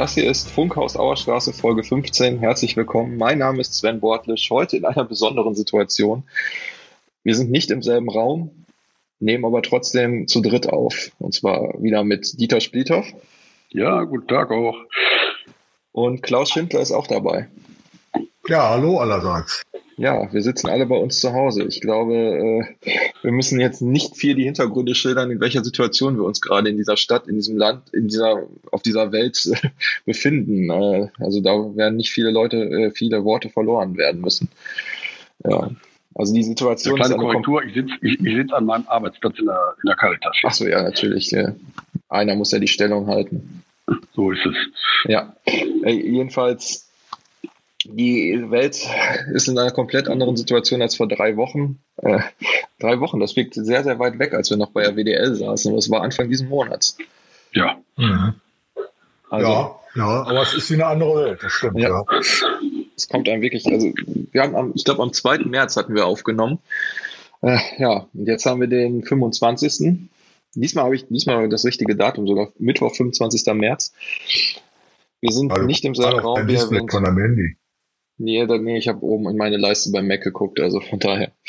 Das 0.00 0.14
hier 0.14 0.30
ist 0.30 0.48
Funkhaus 0.48 0.96
Auerstraße 0.96 1.52
Folge 1.52 1.84
15. 1.84 2.38
Herzlich 2.38 2.74
willkommen. 2.74 3.18
Mein 3.18 3.36
Name 3.36 3.60
ist 3.60 3.74
Sven 3.74 4.00
Bortlisch. 4.00 4.48
Heute 4.48 4.78
in 4.78 4.86
einer 4.86 5.04
besonderen 5.04 5.54
Situation. 5.54 6.22
Wir 7.22 7.34
sind 7.34 7.50
nicht 7.50 7.70
im 7.70 7.82
selben 7.82 8.08
Raum, 8.08 8.64
nehmen 9.18 9.44
aber 9.44 9.60
trotzdem 9.60 10.26
zu 10.26 10.40
dritt 10.40 10.70
auf. 10.70 11.10
Und 11.18 11.34
zwar 11.34 11.74
wieder 11.82 12.02
mit 12.02 12.40
Dieter 12.40 12.62
Splithoff. 12.62 13.12
Ja, 13.68 14.04
guten 14.04 14.26
Tag 14.26 14.50
auch. 14.52 14.78
Und 15.92 16.22
Klaus 16.22 16.48
Schindler 16.48 16.80
ist 16.80 16.92
auch 16.92 17.06
dabei. 17.06 17.50
Ja, 18.48 18.70
hallo 18.70 19.00
allerseits. 19.00 19.60
Ja, 20.00 20.32
wir 20.32 20.40
sitzen 20.40 20.70
alle 20.70 20.86
bei 20.86 20.96
uns 20.96 21.20
zu 21.20 21.34
Hause. 21.34 21.64
Ich 21.64 21.82
glaube, 21.82 22.14
äh, 22.14 22.88
wir 23.20 23.32
müssen 23.32 23.60
jetzt 23.60 23.82
nicht 23.82 24.16
viel 24.16 24.34
die 24.34 24.44
Hintergründe 24.44 24.94
schildern, 24.94 25.30
in 25.30 25.40
welcher 25.40 25.62
Situation 25.62 26.16
wir 26.16 26.24
uns 26.24 26.40
gerade 26.40 26.70
in 26.70 26.78
dieser 26.78 26.96
Stadt, 26.96 27.28
in 27.28 27.34
diesem 27.34 27.58
Land, 27.58 27.92
in 27.92 28.08
dieser, 28.08 28.44
auf 28.72 28.80
dieser 28.80 29.12
Welt 29.12 29.44
äh, 29.52 29.68
befinden. 30.06 30.70
Äh, 30.70 31.08
also 31.18 31.42
da 31.42 31.50
werden 31.76 31.96
nicht 31.96 32.12
viele 32.12 32.30
Leute, 32.30 32.92
viele 32.94 33.24
Worte 33.24 33.50
verloren 33.50 33.98
werden 33.98 34.22
müssen. 34.22 34.48
Ja. 35.44 35.70
Also 36.14 36.32
die 36.32 36.44
Situation 36.44 36.94
eine 36.94 37.00
kleine 37.00 37.14
ist 37.14 37.20
eine 37.20 37.32
Korrektur, 37.32 37.62
ich 37.62 37.74
sitze 37.74 37.92
ich, 38.00 38.20
ich 38.24 38.36
sitz 38.36 38.52
an 38.52 38.64
meinem 38.64 38.86
Arbeitsplatz 38.86 39.38
in 39.38 39.46
der, 39.46 39.74
in 39.82 39.86
der 39.86 39.96
Caritas. 39.96 40.36
Ach 40.44 40.52
so, 40.54 40.66
ja, 40.66 40.82
natürlich. 40.82 41.30
Ja. 41.30 41.54
Einer 42.08 42.36
muss 42.36 42.52
ja 42.52 42.58
die 42.58 42.68
Stellung 42.68 43.06
halten. 43.06 43.62
So 44.14 44.30
ist 44.30 44.46
es. 44.46 44.56
Ja. 45.04 45.36
Äh, 45.44 45.92
jedenfalls 45.92 46.89
die 47.84 48.50
Welt 48.50 48.86
ist 49.32 49.48
in 49.48 49.58
einer 49.58 49.70
komplett 49.70 50.08
anderen 50.08 50.36
Situation 50.36 50.82
als 50.82 50.96
vor 50.96 51.08
drei 51.08 51.36
Wochen. 51.36 51.80
Äh, 51.96 52.20
drei 52.78 53.00
Wochen, 53.00 53.20
das 53.20 53.36
wirkt 53.36 53.54
sehr, 53.54 53.84
sehr 53.84 53.98
weit 53.98 54.18
weg, 54.18 54.34
als 54.34 54.50
wir 54.50 54.56
noch 54.56 54.70
bei 54.70 54.82
der 54.82 54.96
WDL 54.96 55.34
saßen. 55.34 55.74
Das 55.74 55.90
war 55.90 56.02
Anfang 56.02 56.28
diesen 56.28 56.48
Monats. 56.48 56.98
Ja. 57.52 57.78
Mhm. 57.96 58.34
Also, 59.30 59.48
ja, 59.48 59.80
ja, 59.94 60.22
aber 60.24 60.42
es 60.42 60.54
ist 60.54 60.70
wie 60.70 60.74
eine 60.74 60.86
andere 60.86 61.24
Welt, 61.24 61.42
das 61.42 61.52
stimmt, 61.52 61.78
ja. 61.78 61.88
ja. 61.88 62.04
Es 62.96 63.08
kommt 63.08 63.28
einem 63.28 63.42
wirklich, 63.42 63.66
also 63.66 63.92
wir 64.32 64.42
haben 64.42 64.56
am, 64.56 64.72
ich 64.74 64.84
glaube 64.84 65.02
am 65.02 65.12
2. 65.12 65.38
März 65.46 65.76
hatten 65.76 65.94
wir 65.94 66.06
aufgenommen. 66.06 66.58
Äh, 67.40 67.58
ja, 67.78 68.06
und 68.12 68.26
jetzt 68.26 68.44
haben 68.44 68.60
wir 68.60 68.68
den 68.68 69.02
25. 69.04 70.08
Diesmal 70.54 70.84
habe 70.84 70.96
ich 70.96 71.06
diesmal 71.06 71.48
das 71.48 71.64
richtige 71.64 71.96
Datum, 71.96 72.26
sogar 72.26 72.48
Mittwoch, 72.58 72.94
25. 72.94 73.54
März. 73.54 73.92
Wir 75.20 75.32
sind 75.32 75.52
also, 75.52 75.64
nicht 75.64 75.84
im 75.84 75.94
selben 75.94 76.18
Raum 76.18 76.46
wie 76.46 76.56
erwähnt. 76.56 76.90
Von 76.90 77.06
einem 77.06 77.18
Handy. 77.18 77.56
Nee, 78.22 78.46
da, 78.46 78.58
nee 78.58 78.76
ich 78.76 78.86
habe 78.86 79.02
oben 79.02 79.30
in 79.30 79.36
meine 79.38 79.56
Leiste 79.56 79.90
beim 79.92 80.06
Mac 80.06 80.22
geguckt, 80.22 80.60
also 80.60 80.80
von 80.80 80.98
daher. 80.98 81.32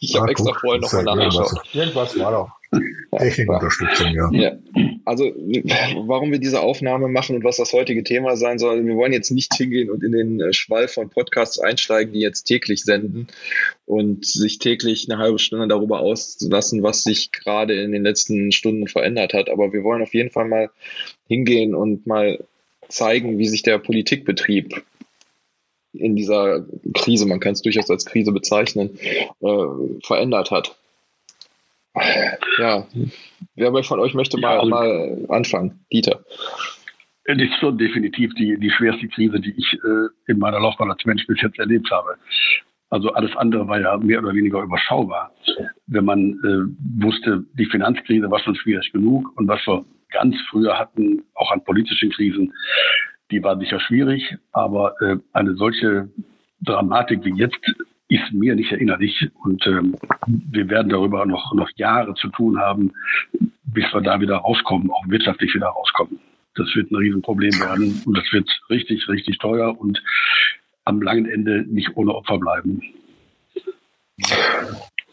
Ich 0.00 0.16
habe 0.16 0.28
extra 0.28 0.52
vorher 0.54 0.80
nochmal 0.80 1.04
nachgeschaut. 1.04 1.62
Irgendwas 1.72 2.18
war 2.18 2.32
doch. 2.32 2.50
Technikunterstützung, 3.16 4.12
ja. 4.12 4.28
ja. 4.32 4.58
Also, 5.04 5.24
warum 5.24 6.32
wir 6.32 6.40
diese 6.40 6.60
Aufnahme 6.60 7.06
machen 7.06 7.36
und 7.36 7.44
was 7.44 7.58
das 7.58 7.72
heutige 7.72 8.02
Thema 8.02 8.36
sein 8.36 8.58
soll, 8.58 8.84
wir 8.84 8.96
wollen 8.96 9.12
jetzt 9.12 9.30
nicht 9.30 9.54
hingehen 9.54 9.88
und 9.88 10.02
in 10.02 10.10
den 10.10 10.40
äh, 10.40 10.52
Schwall 10.52 10.88
von 10.88 11.10
Podcasts 11.10 11.60
einsteigen, 11.60 12.12
die 12.12 12.18
jetzt 12.18 12.42
täglich 12.42 12.82
senden 12.82 13.28
und 13.86 14.26
sich 14.26 14.58
täglich 14.58 15.08
eine 15.08 15.22
halbe 15.22 15.38
Stunde 15.38 15.68
darüber 15.68 16.00
auslassen, 16.00 16.82
was 16.82 17.04
sich 17.04 17.30
gerade 17.30 17.80
in 17.80 17.92
den 17.92 18.02
letzten 18.02 18.50
Stunden 18.50 18.88
verändert 18.88 19.32
hat. 19.32 19.48
Aber 19.48 19.72
wir 19.72 19.84
wollen 19.84 20.02
auf 20.02 20.12
jeden 20.12 20.30
Fall 20.30 20.48
mal 20.48 20.70
hingehen 21.28 21.76
und 21.76 22.06
mal 22.08 22.44
zeigen, 22.88 23.38
wie 23.38 23.46
sich 23.46 23.62
der 23.62 23.78
Politikbetrieb 23.78 24.82
in 25.92 26.16
dieser 26.16 26.66
Krise, 26.94 27.26
man 27.26 27.40
kann 27.40 27.52
es 27.52 27.62
durchaus 27.62 27.90
als 27.90 28.04
Krise 28.04 28.32
bezeichnen, 28.32 28.98
äh, 28.98 30.04
verändert 30.04 30.50
hat. 30.50 30.76
Ja, 32.58 32.86
wer 33.56 33.82
von 33.82 34.00
euch 34.00 34.14
möchte 34.14 34.38
mal, 34.38 34.54
ja, 34.54 34.60
also, 34.60 34.70
mal 34.70 35.26
anfangen? 35.28 35.84
Dieter. 35.92 36.24
Das 37.24 37.36
ist 37.36 37.58
schon 37.60 37.76
definitiv 37.76 38.32
die, 38.34 38.58
die 38.58 38.70
schwerste 38.70 39.08
Krise, 39.08 39.40
die 39.40 39.54
ich 39.56 39.74
äh, 39.74 40.30
in 40.32 40.38
meiner 40.38 40.60
Laufbahn 40.60 40.90
als 40.90 41.04
Mensch 41.04 41.26
bis 41.26 41.40
jetzt 41.42 41.58
erlebt 41.58 41.90
habe. 41.90 42.16
Also 42.90 43.10
alles 43.12 43.36
andere 43.36 43.68
war 43.68 43.80
ja 43.80 43.96
mehr 43.98 44.20
oder 44.20 44.34
weniger 44.34 44.62
überschaubar. 44.62 45.34
Wenn 45.86 46.04
man 46.04 46.32
äh, 46.42 47.04
wusste, 47.04 47.44
die 47.52 47.66
Finanzkrise 47.66 48.30
war 48.30 48.38
schon 48.40 48.54
schwierig 48.54 48.90
genug 48.92 49.30
und 49.36 49.46
was 49.46 49.60
wir 49.66 49.84
ganz 50.10 50.36
früher 50.50 50.78
hatten, 50.78 51.22
auch 51.34 51.50
an 51.50 51.62
politischen 51.64 52.10
Krisen, 52.10 52.54
die 53.30 53.42
war 53.42 53.58
sicher 53.58 53.80
schwierig, 53.80 54.36
aber 54.52 54.94
äh, 55.00 55.16
eine 55.32 55.54
solche 55.54 56.08
Dramatik 56.60 57.24
wie 57.24 57.34
jetzt 57.34 57.60
ist 58.08 58.32
mir 58.32 58.54
nicht 58.54 58.72
erinnerlich 58.72 59.28
und 59.44 59.66
ähm, 59.66 59.96
wir 60.26 60.68
werden 60.70 60.88
darüber 60.88 61.26
noch, 61.26 61.52
noch 61.54 61.68
Jahre 61.76 62.14
zu 62.14 62.28
tun 62.28 62.58
haben, 62.58 62.92
bis 63.64 63.84
wir 63.92 64.00
da 64.00 64.20
wieder 64.20 64.36
rauskommen, 64.36 64.90
auch 64.90 65.06
wirtschaftlich 65.08 65.54
wieder 65.54 65.68
rauskommen. 65.68 66.18
Das 66.54 66.74
wird 66.74 66.90
ein 66.90 66.96
Riesenproblem 66.96 67.60
werden 67.60 68.02
und 68.06 68.16
das 68.16 68.24
wird 68.32 68.48
richtig, 68.70 69.06
richtig 69.08 69.38
teuer 69.38 69.78
und 69.78 70.02
am 70.84 71.02
langen 71.02 71.26
Ende 71.26 71.64
nicht 71.68 71.96
ohne 71.96 72.14
Opfer 72.14 72.38
bleiben. 72.38 72.80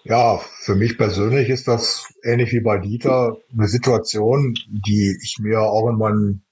Ja, 0.06 0.38
für 0.38 0.76
mich 0.76 0.98
persönlich 0.98 1.50
ist 1.50 1.68
das 1.68 2.14
ähnlich 2.24 2.54
wie 2.54 2.62
bei 2.62 2.78
Dieter 2.78 3.38
eine 3.52 3.68
Situation, 3.68 4.54
die 4.68 5.18
ich 5.22 5.38
mir 5.40 5.62
auch 5.62 5.90
in 5.90 5.98
meinen 5.98 6.45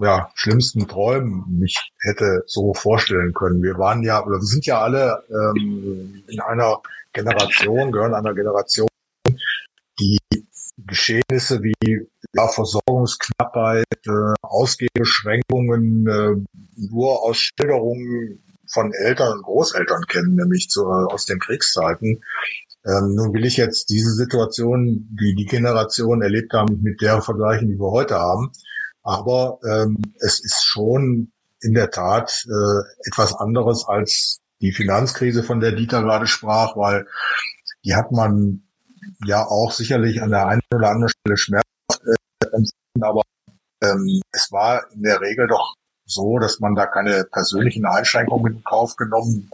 ja, 0.00 0.30
schlimmsten 0.34 0.88
Träumen 0.88 1.44
nicht 1.48 1.92
hätte 2.00 2.42
so 2.46 2.74
vorstellen 2.74 3.32
können. 3.32 3.62
Wir 3.62 3.78
waren 3.78 4.02
ja, 4.02 4.24
oder 4.24 4.38
wir 4.38 4.46
sind 4.46 4.66
ja 4.66 4.80
alle 4.80 5.22
ähm, 5.28 6.24
in 6.26 6.40
einer 6.40 6.80
Generation, 7.12 7.92
gehören 7.92 8.14
einer 8.14 8.34
Generation, 8.34 8.88
die 10.00 10.18
Geschehnisse 10.76 11.62
wie 11.62 12.08
ja, 12.32 12.48
Versorgungsknappheit, 12.48 13.86
äh, 14.06 14.34
Ausgehbeschränkungen 14.42 16.06
äh, 16.06 16.60
nur 16.76 17.22
aus 17.22 17.36
Schilderungen 17.38 18.42
von 18.66 18.92
Eltern 18.92 19.34
und 19.34 19.42
Großeltern 19.42 20.02
kennen, 20.08 20.34
nämlich 20.34 20.68
zu, 20.68 20.82
äh, 20.82 21.12
aus 21.12 21.26
den 21.26 21.38
Kriegszeiten. 21.38 22.24
Ähm, 22.84 23.14
nun 23.14 23.32
will 23.32 23.46
ich 23.46 23.56
jetzt 23.56 23.88
diese 23.90 24.10
Situation, 24.10 25.08
die 25.20 25.34
die 25.36 25.46
Generation 25.46 26.22
erlebt 26.22 26.52
haben, 26.52 26.82
mit 26.82 27.00
der 27.00 27.22
vergleichen, 27.22 27.68
die 27.68 27.78
wir 27.78 27.90
heute 27.90 28.16
haben. 28.16 28.50
Aber 29.04 29.60
ähm, 29.64 29.98
es 30.18 30.42
ist 30.44 30.64
schon 30.64 31.30
in 31.60 31.74
der 31.74 31.90
Tat 31.90 32.46
äh, 32.46 33.08
etwas 33.08 33.34
anderes 33.34 33.86
als 33.86 34.40
die 34.60 34.72
Finanzkrise, 34.72 35.42
von 35.42 35.60
der 35.60 35.72
Dieter 35.72 36.02
gerade 36.02 36.26
sprach, 36.26 36.76
weil 36.76 37.06
die 37.84 37.94
hat 37.94 38.12
man 38.12 38.62
ja 39.24 39.46
auch 39.46 39.72
sicherlich 39.72 40.22
an 40.22 40.30
der 40.30 40.46
einen 40.46 40.62
oder 40.74 40.90
anderen 40.90 41.10
Stelle 41.10 41.36
Schmerz 41.36 41.64
äh, 41.90 42.16
aber 43.00 43.22
ähm, 43.82 44.20
es 44.32 44.50
war 44.52 44.90
in 44.92 45.02
der 45.02 45.20
Regel 45.20 45.48
doch 45.48 45.74
so, 46.06 46.38
dass 46.38 46.60
man 46.60 46.74
da 46.74 46.86
keine 46.86 47.24
persönlichen 47.24 47.86
Einschränkungen 47.86 48.54
in 48.54 48.64
Kauf 48.64 48.96
genommen 48.96 49.50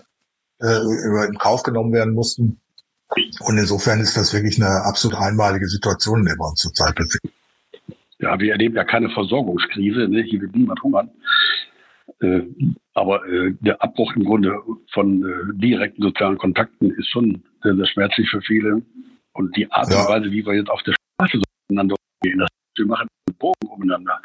äh, 0.61 1.27
in 1.27 1.39
Kauf 1.39 1.63
genommen 1.63 1.93
werden 1.93 2.15
mussten. 2.15 2.61
Und 3.41 3.59
insofern 3.59 4.01
ist 4.01 4.17
das 4.17 4.33
wirklich 4.33 4.63
eine 4.63 4.85
absolut 4.85 5.19
einmalige 5.19 5.69
Situation, 5.69 6.21
in 6.21 6.27
der 6.27 6.37
wir 6.37 6.49
uns 6.49 6.61
zurzeit 6.61 6.95
befinden. 6.95 7.35
Ja, 8.21 8.39
wir 8.39 8.53
erleben 8.53 8.77
ja 8.77 8.85
keine 8.85 9.09
Versorgungskrise, 9.11 10.09
ne? 10.09 10.23
hier 10.23 10.41
wird 10.41 10.55
niemand 10.55 10.83
hungern. 10.83 11.11
Äh, 12.21 12.43
aber 12.95 13.27
äh, 13.27 13.55
der 13.61 13.83
Abbruch 13.83 14.15
im 14.15 14.25
Grunde 14.25 14.59
von 14.93 15.23
äh, 15.23 15.59
direkten 15.59 16.03
sozialen 16.03 16.37
Kontakten 16.39 16.91
ist 16.91 17.09
schon 17.09 17.43
sehr, 17.63 17.77
sehr 17.77 17.87
schmerzlich 17.87 18.29
für 18.29 18.43
viele. 18.43 18.83
Und 19.33 19.57
die 19.57 19.71
Art 19.71 19.91
ja. 19.91 20.03
und 20.03 20.09
Weise, 20.09 20.31
wie 20.33 20.45
wir 20.45 20.55
jetzt 20.55 20.71
auf 20.71 20.83
der 20.83 20.95
Straße 21.17 21.39
so 21.39 21.43
miteinander 21.69 21.95
umgehen, 22.23 22.41
das, 22.41 22.49
wir 22.77 22.87
machen 22.87 23.09
einen 23.29 23.39
Bogen 23.39 23.69
umeinander, 23.69 24.21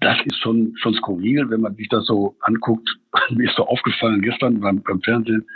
das 0.00 0.18
ist 0.24 0.38
schon, 0.38 0.74
schon 0.76 0.94
skurril, 0.94 1.50
wenn 1.50 1.60
man 1.60 1.74
sich 1.74 1.88
das 1.88 2.06
so 2.06 2.36
anguckt. 2.42 2.88
Mir 3.30 3.48
ist 3.48 3.56
so 3.56 3.66
aufgefallen 3.66 4.22
gestern 4.22 4.60
beim, 4.60 4.82
beim 4.82 5.02
Fernsehen, 5.02 5.46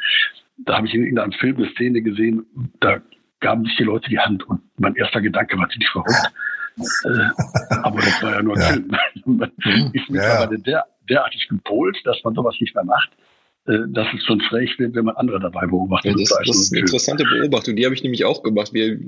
da 0.58 0.76
habe 0.76 0.86
ich 0.86 0.94
in 0.94 1.02
irgendeinem 1.02 1.32
Film 1.32 1.56
eine 1.56 1.70
Szene 1.70 2.02
gesehen, 2.02 2.44
da 2.80 3.00
gaben 3.40 3.64
sich 3.64 3.76
die 3.76 3.84
Leute 3.84 4.10
die 4.10 4.18
Hand 4.18 4.46
und 4.48 4.60
mein 4.78 4.96
erster 4.96 5.20
Gedanke 5.20 5.56
war 5.56 5.68
ziemlich 5.70 5.88
verrückt. 5.90 6.32
Äh, 6.78 7.76
aber 7.82 8.00
das 8.00 8.22
war 8.22 8.32
ja 8.32 8.42
nur 8.42 8.56
ein 8.56 8.62
ja. 8.62 8.68
Film. 8.68 8.96
Man 9.26 9.52
ist 9.92 10.10
mittlerweile 10.10 10.56
ja. 10.56 10.62
der, 10.62 10.86
derartig 11.08 11.48
gepolt, 11.48 11.96
dass 12.04 12.22
man 12.24 12.34
sowas 12.34 12.56
nicht 12.60 12.74
mehr 12.74 12.84
macht 12.84 13.10
dass 13.66 14.06
es 14.16 14.24
schon 14.24 14.40
schräg 14.40 14.78
wird, 14.78 14.94
wenn 14.94 15.04
man 15.04 15.16
andere 15.16 15.38
dabei 15.38 15.66
beobachtet. 15.66 16.12
Ja, 16.12 16.18
das, 16.18 16.46
das, 16.46 16.56
ist 16.56 16.72
eine 16.72 16.80
interessante 16.80 17.24
Beobachtung. 17.24 17.76
Die 17.76 17.84
habe 17.84 17.94
ich 17.94 18.02
nämlich 18.02 18.24
auch 18.24 18.42
gemacht. 18.42 18.72
Wir 18.72 18.98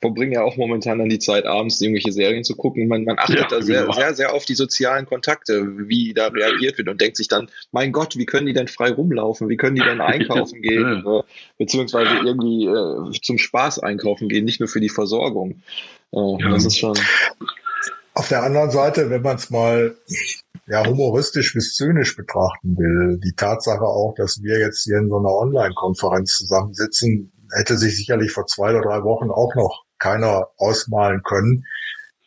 verbringen 0.00 0.32
ja 0.32 0.42
auch 0.42 0.56
momentan 0.56 0.98
dann 0.98 1.08
die 1.08 1.18
Zeit, 1.18 1.46
abends 1.46 1.80
irgendwelche 1.80 2.12
Serien 2.12 2.44
zu 2.44 2.54
gucken. 2.54 2.86
Man, 2.86 3.04
man 3.04 3.18
achtet 3.18 3.40
ja, 3.40 3.48
da 3.48 3.60
sehr, 3.60 3.82
genau. 3.82 3.92
sehr, 3.92 4.14
sehr 4.14 4.34
auf 4.34 4.44
die 4.44 4.54
sozialen 4.54 5.04
Kontakte, 5.06 5.88
wie 5.88 6.14
da 6.14 6.28
reagiert 6.28 6.78
wird 6.78 6.88
und 6.88 7.00
denkt 7.00 7.16
sich 7.16 7.26
dann, 7.26 7.50
mein 7.72 7.90
Gott, 7.90 8.16
wie 8.16 8.24
können 8.24 8.46
die 8.46 8.52
denn 8.52 8.68
frei 8.68 8.92
rumlaufen? 8.92 9.48
Wie 9.48 9.56
können 9.56 9.74
die 9.74 9.82
denn 9.82 10.00
einkaufen 10.00 10.62
gehen? 10.62 11.02
ja. 11.04 11.24
Beziehungsweise 11.58 12.24
irgendwie 12.24 12.66
äh, 12.66 13.20
zum 13.20 13.36
Spaß 13.36 13.80
einkaufen 13.80 14.28
gehen, 14.28 14.44
nicht 14.44 14.60
nur 14.60 14.68
für 14.68 14.80
die 14.80 14.90
Versorgung. 14.90 15.60
Oh, 16.10 16.38
ja. 16.40 16.50
Das 16.50 16.64
ist 16.64 16.78
schon. 16.78 16.96
Auf 18.14 18.28
der 18.28 18.42
anderen 18.42 18.70
Seite, 18.70 19.10
wenn 19.10 19.22
man 19.22 19.36
es 19.36 19.50
mal 19.50 19.96
ja, 20.68 20.86
humoristisch 20.86 21.54
bis 21.54 21.74
zynisch 21.74 22.16
betrachten 22.16 22.76
will, 22.76 23.18
die 23.18 23.34
Tatsache 23.34 23.84
auch, 23.84 24.14
dass 24.16 24.42
wir 24.42 24.58
jetzt 24.58 24.84
hier 24.84 24.98
in 24.98 25.08
so 25.08 25.18
einer 25.18 25.30
Online-Konferenz 25.30 26.36
zusammensitzen, 26.36 27.32
hätte 27.56 27.78
sich 27.78 27.96
sicherlich 27.96 28.32
vor 28.32 28.46
zwei 28.46 28.70
oder 28.70 28.82
drei 28.82 29.02
Wochen 29.02 29.30
auch 29.30 29.54
noch 29.54 29.84
keiner 29.98 30.48
ausmalen 30.58 31.22
können. 31.22 31.64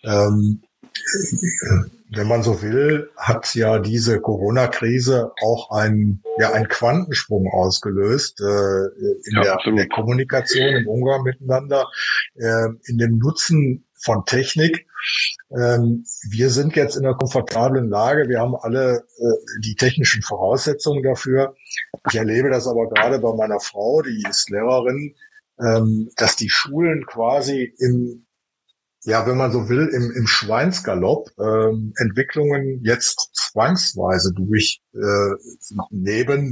Ähm, 0.04 0.64
wenn 2.14 2.28
man 2.28 2.44
so 2.44 2.62
will, 2.62 3.10
hat 3.16 3.56
ja 3.56 3.80
diese 3.80 4.20
Corona-Krise 4.20 5.32
auch 5.42 5.72
einen, 5.72 6.22
ja, 6.40 6.52
einen 6.52 6.68
Quantensprung 6.68 7.48
ausgelöst 7.48 8.42
äh, 8.42 8.44
in, 8.44 9.36
ja, 9.36 9.42
der, 9.44 9.58
in, 9.66 9.76
der, 9.78 9.88
Kommunikation, 9.88 10.76
im 10.76 10.88
Umgang 10.88 11.24
miteinander, 11.24 11.88
äh, 12.36 12.68
in 12.86 12.98
dem 12.98 13.18
Nutzen 13.18 13.86
von 14.04 14.26
Technik. 14.26 14.88
Ähm, 15.52 16.06
wir 16.30 16.50
sind 16.50 16.76
jetzt 16.76 16.96
in 16.96 17.06
einer 17.06 17.16
komfortablen 17.16 17.90
Lage. 17.90 18.30
Wir 18.30 18.40
haben 18.40 18.56
alle 18.56 19.04
äh, 19.18 19.60
die 19.64 19.76
technischen 19.76 20.22
Voraussetzungen 20.22 21.04
dafür. 21.04 21.56
Ich 22.10 22.16
erlebe 22.18 22.50
das 22.50 22.68
aber 22.68 22.90
gerade 22.90 23.20
bei 23.20 23.34
meiner 23.34 23.60
Frau, 23.60 24.02
die 24.02 24.24
ist 24.30 24.50
Lehrerin, 24.50 25.16
ähm, 25.60 26.10
dass 26.18 26.36
die 26.36 26.50
Schulen 26.50 27.06
quasi 27.06 27.74
im 27.80 28.26
ja, 29.04 29.26
wenn 29.26 29.38
man 29.38 29.52
so 29.52 29.68
will, 29.68 29.88
im, 29.88 30.12
im 30.12 30.28
Schweinsgalopp 30.28 31.32
ähm, 31.40 31.94
Entwicklungen 31.98 32.82
jetzt 32.84 33.32
zwangsweise 33.34 34.32
durchnehmen 34.32 35.40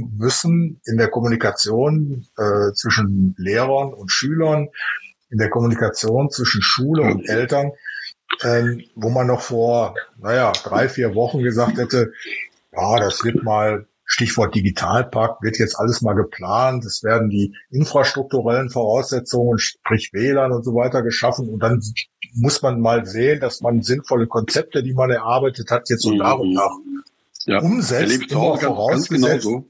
äh, 0.02 0.08
müssen 0.16 0.80
in 0.84 0.96
der 0.96 1.10
Kommunikation 1.10 2.26
äh, 2.36 2.72
zwischen 2.74 3.36
Lehrern 3.38 3.94
und 3.94 4.10
Schülern, 4.10 4.68
in 5.30 5.38
der 5.38 5.50
Kommunikation 5.50 6.30
zwischen 6.30 6.62
Schule 6.62 7.02
und 7.02 7.28
Eltern, 7.28 7.72
ähm, 8.42 8.84
wo 8.94 9.10
man 9.10 9.26
noch 9.26 9.40
vor, 9.40 9.94
naja, 10.18 10.52
drei, 10.52 10.88
vier 10.88 11.14
Wochen 11.14 11.42
gesagt 11.42 11.78
hätte, 11.78 12.12
ja, 12.72 12.96
das 12.98 13.24
wird 13.24 13.42
mal 13.42 13.86
Stichwort 14.04 14.56
Digitalpakt, 14.56 15.40
wird 15.40 15.58
jetzt 15.58 15.78
alles 15.78 16.02
mal 16.02 16.14
geplant. 16.14 16.84
Es 16.84 17.04
werden 17.04 17.30
die 17.30 17.54
infrastrukturellen 17.70 18.68
Voraussetzungen, 18.68 19.58
sprich 19.58 20.10
WLAN 20.12 20.50
und 20.50 20.64
so 20.64 20.74
weiter 20.74 21.02
geschaffen. 21.02 21.48
Und 21.48 21.60
dann 21.60 21.80
muss 22.34 22.60
man 22.60 22.80
mal 22.80 23.06
sehen, 23.06 23.38
dass 23.38 23.60
man 23.60 23.82
sinnvolle 23.82 24.26
Konzepte, 24.26 24.82
die 24.82 24.94
man 24.94 25.10
erarbeitet 25.10 25.70
hat, 25.70 25.88
jetzt 25.88 26.02
so 26.02 26.12
nach 26.12 26.38
und 26.38 26.54
nach 26.54 26.72
ja, 27.46 27.60
umsetzt. 27.60 28.32
Immer 28.32 28.56
vorausgesetzt, 28.58 29.46
ganz 29.46 29.64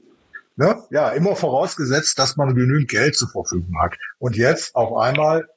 ne? 0.55 0.83
Ja, 0.89 1.09
immer 1.09 1.35
vorausgesetzt, 1.35 2.17
dass 2.17 2.35
man 2.35 2.55
genügend 2.55 2.89
Geld 2.89 3.15
zur 3.15 3.29
Verfügung 3.29 3.75
hat. 3.79 3.93
Und 4.17 4.35
jetzt 4.35 4.75
auf 4.75 4.97
einmal, 4.97 5.47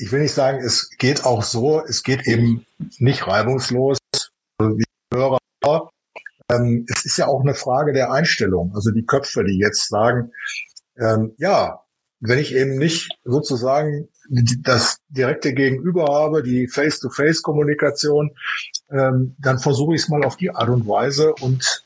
ich 0.00 0.12
will 0.12 0.20
nicht 0.20 0.34
sagen, 0.34 0.58
es 0.58 0.90
geht 0.98 1.24
auch 1.24 1.42
so, 1.42 1.82
es 1.84 2.02
geht 2.02 2.26
eben 2.26 2.66
nicht 2.98 3.26
reibungslos, 3.26 3.98
wie 4.58 4.84
Hörer 5.12 5.38
ähm, 6.50 6.86
es 6.88 7.04
ist 7.04 7.16
ja 7.16 7.26
auch 7.28 7.40
eine 7.40 7.54
Frage 7.54 7.92
der 7.92 8.12
Einstellung. 8.12 8.72
Also 8.74 8.90
die 8.90 9.04
Köpfe, 9.04 9.44
die 9.44 9.58
jetzt 9.58 9.88
sagen, 9.88 10.32
ähm, 10.98 11.32
ja, 11.38 11.80
wenn 12.20 12.38
ich 12.38 12.54
eben 12.54 12.76
nicht 12.76 13.10
sozusagen 13.24 14.08
das 14.62 14.98
direkte 15.08 15.54
Gegenüber 15.54 16.06
habe, 16.06 16.42
die 16.42 16.68
Face-to-Face-Kommunikation, 16.68 18.30
ähm, 18.90 19.34
dann 19.38 19.58
versuche 19.58 19.94
ich 19.94 20.02
es 20.02 20.08
mal 20.08 20.24
auf 20.24 20.36
die 20.36 20.50
Art 20.50 20.68
und 20.68 20.86
Weise 20.86 21.34
und 21.40 21.84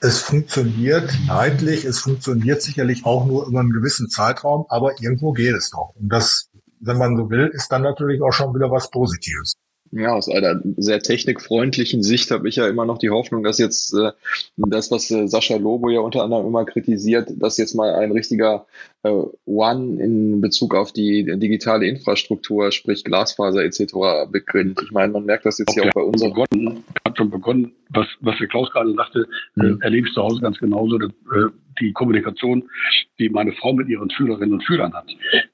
es 0.00 0.20
funktioniert 0.20 1.12
leidlich, 1.26 1.84
es 1.84 2.00
funktioniert 2.00 2.62
sicherlich 2.62 3.04
auch 3.04 3.26
nur 3.26 3.46
über 3.46 3.60
einen 3.60 3.72
gewissen 3.72 4.08
Zeitraum, 4.08 4.66
aber 4.68 5.00
irgendwo 5.00 5.32
geht 5.32 5.54
es 5.54 5.70
doch. 5.70 5.94
Und 5.96 6.08
das, 6.10 6.50
wenn 6.80 6.98
man 6.98 7.16
so 7.16 7.30
will, 7.30 7.50
ist 7.52 7.70
dann 7.70 7.82
natürlich 7.82 8.22
auch 8.22 8.32
schon 8.32 8.54
wieder 8.54 8.70
was 8.70 8.90
Positives. 8.90 9.54
Ja, 9.90 10.12
aus 10.12 10.28
einer 10.28 10.60
sehr 10.76 11.00
technikfreundlichen 11.00 12.02
Sicht 12.02 12.30
habe 12.30 12.48
ich 12.48 12.56
ja 12.56 12.68
immer 12.68 12.84
noch 12.84 12.98
die 12.98 13.08
Hoffnung, 13.10 13.42
dass 13.42 13.58
jetzt 13.58 13.94
äh, 13.94 14.12
das, 14.56 14.90
was 14.90 15.10
äh, 15.10 15.28
Sascha 15.28 15.56
Lobo 15.56 15.88
ja 15.88 16.00
unter 16.00 16.22
anderem 16.22 16.46
immer 16.46 16.66
kritisiert, 16.66 17.30
dass 17.36 17.56
jetzt 17.56 17.74
mal 17.74 17.94
ein 17.94 18.12
richtiger 18.12 18.66
äh, 19.02 19.22
One 19.46 20.02
in 20.02 20.40
Bezug 20.42 20.74
auf 20.74 20.92
die 20.92 21.24
digitale 21.38 21.86
Infrastruktur, 21.86 22.70
sprich 22.70 23.02
Glasfaser 23.02 23.64
etc. 23.64 23.94
beginnt. 24.30 24.82
Ich 24.82 24.90
meine, 24.90 25.12
man 25.12 25.24
merkt 25.24 25.46
das 25.46 25.58
jetzt 25.58 25.70
okay. 25.70 25.84
ja 25.84 25.88
auch 25.88 25.94
bei 25.94 26.02
uns. 26.02 26.22
Begonnen, 26.22 26.84
hat 27.06 27.16
schon 27.16 27.30
begonnen, 27.30 27.72
was, 27.88 28.06
was 28.20 28.36
der 28.38 28.48
Klaus 28.48 28.70
gerade 28.70 28.92
sagte, 28.92 29.26
mhm. 29.54 29.78
äh, 29.80 29.84
erlebe 29.84 30.08
ich 30.08 30.12
zu 30.12 30.22
Hause 30.22 30.42
ganz 30.42 30.58
genauso. 30.58 30.98
Dass, 30.98 31.10
äh, 31.10 31.48
die 31.80 31.92
Kommunikation, 31.92 32.64
die 33.18 33.28
meine 33.28 33.52
Frau 33.52 33.72
mit 33.72 33.88
ihren 33.88 34.10
Schülerinnen 34.10 34.54
und 34.54 34.64
Schülern 34.64 34.92
hat, 34.94 35.06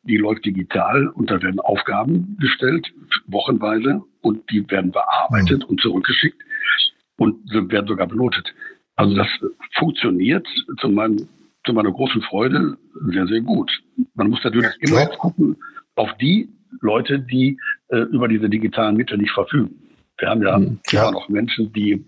die 0.03 0.17
läuft 0.17 0.45
digital 0.45 1.09
und 1.09 1.31
da 1.31 1.41
werden 1.43 1.61
Aufgaben 1.61 2.37
gestellt, 2.41 2.93
wochenweise, 3.27 4.03
und 4.21 4.51
die 4.51 4.69
werden 4.71 4.91
bearbeitet 4.91 5.63
mhm. 5.63 5.69
und 5.69 5.81
zurückgeschickt 5.81 6.41
und 7.17 7.37
werden 7.71 7.87
sogar 7.87 8.07
benotet. 8.07 8.55
Also 8.97 9.15
das 9.15 9.29
funktioniert 9.77 10.47
zu, 10.81 10.89
meinem, 10.89 11.29
zu 11.65 11.73
meiner 11.73 11.93
großen 11.93 12.23
Freude 12.23 12.77
sehr, 13.13 13.27
sehr 13.27 13.41
gut. 13.41 13.71
Man 14.15 14.31
muss 14.31 14.43
natürlich 14.43 14.71
immer 14.81 15.01
ja. 15.01 15.07
gucken 15.07 15.57
auf 15.97 16.11
die 16.21 16.49
Leute, 16.81 17.21
die 17.21 17.59
äh, 17.89 17.99
über 17.99 18.29
diese 18.29 18.49
digitalen 18.49 18.97
Mittel 18.97 19.19
nicht 19.19 19.33
verfügen. 19.33 19.81
Wir 20.19 20.29
haben 20.29 20.43
ja, 20.43 20.59
mhm. 20.59 20.81
ja. 20.91 21.03
immer 21.03 21.13
noch 21.13 21.29
Menschen, 21.29 21.73
die 21.73 22.05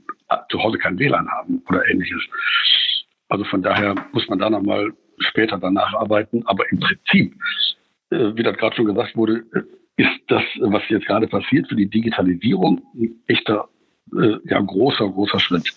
zu 0.51 0.62
Hause 0.62 0.79
kein 0.79 0.99
WLAN 0.99 1.29
haben 1.29 1.62
oder 1.69 1.87
ähnliches. 1.89 2.23
Also 3.28 3.44
von 3.44 3.62
daher 3.62 3.94
muss 4.12 4.28
man 4.28 4.38
da 4.38 4.50
nochmal 4.50 4.93
später 5.19 5.58
danach 5.58 5.94
arbeiten. 5.94 6.43
Aber 6.46 6.64
im 6.70 6.81
Prinzip, 6.81 7.34
äh, 8.11 8.34
wie 8.34 8.43
das 8.43 8.56
gerade 8.56 8.76
schon 8.76 8.87
gesagt 8.87 9.17
wurde, 9.17 9.44
äh, 9.55 10.02
ist 10.02 10.20
das, 10.28 10.43
was 10.61 10.82
jetzt 10.88 11.06
gerade 11.06 11.26
passiert 11.26 11.69
für 11.69 11.76
die 11.76 11.88
Digitalisierung, 11.88 12.82
ein 12.94 13.23
echter, 13.26 13.69
äh, 14.14 14.37
ja, 14.44 14.61
großer, 14.61 15.08
großer 15.08 15.40
Schritt. 15.40 15.73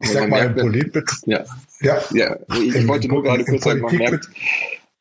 Ich 0.00 0.10
sag 0.10 0.28
mal, 0.28 0.46
im 0.46 0.54
Politbetrieb. 0.54 1.26
Ja. 1.26 1.44
Ja. 1.80 1.98
ja. 2.12 2.36
Ich 2.62 2.86
wollte 2.86 3.08
nur 3.08 3.22
gerade 3.22 3.44
kurz 3.44 3.64
sagen, 3.64 3.80
man 3.80 3.96
merkt, 3.96 4.28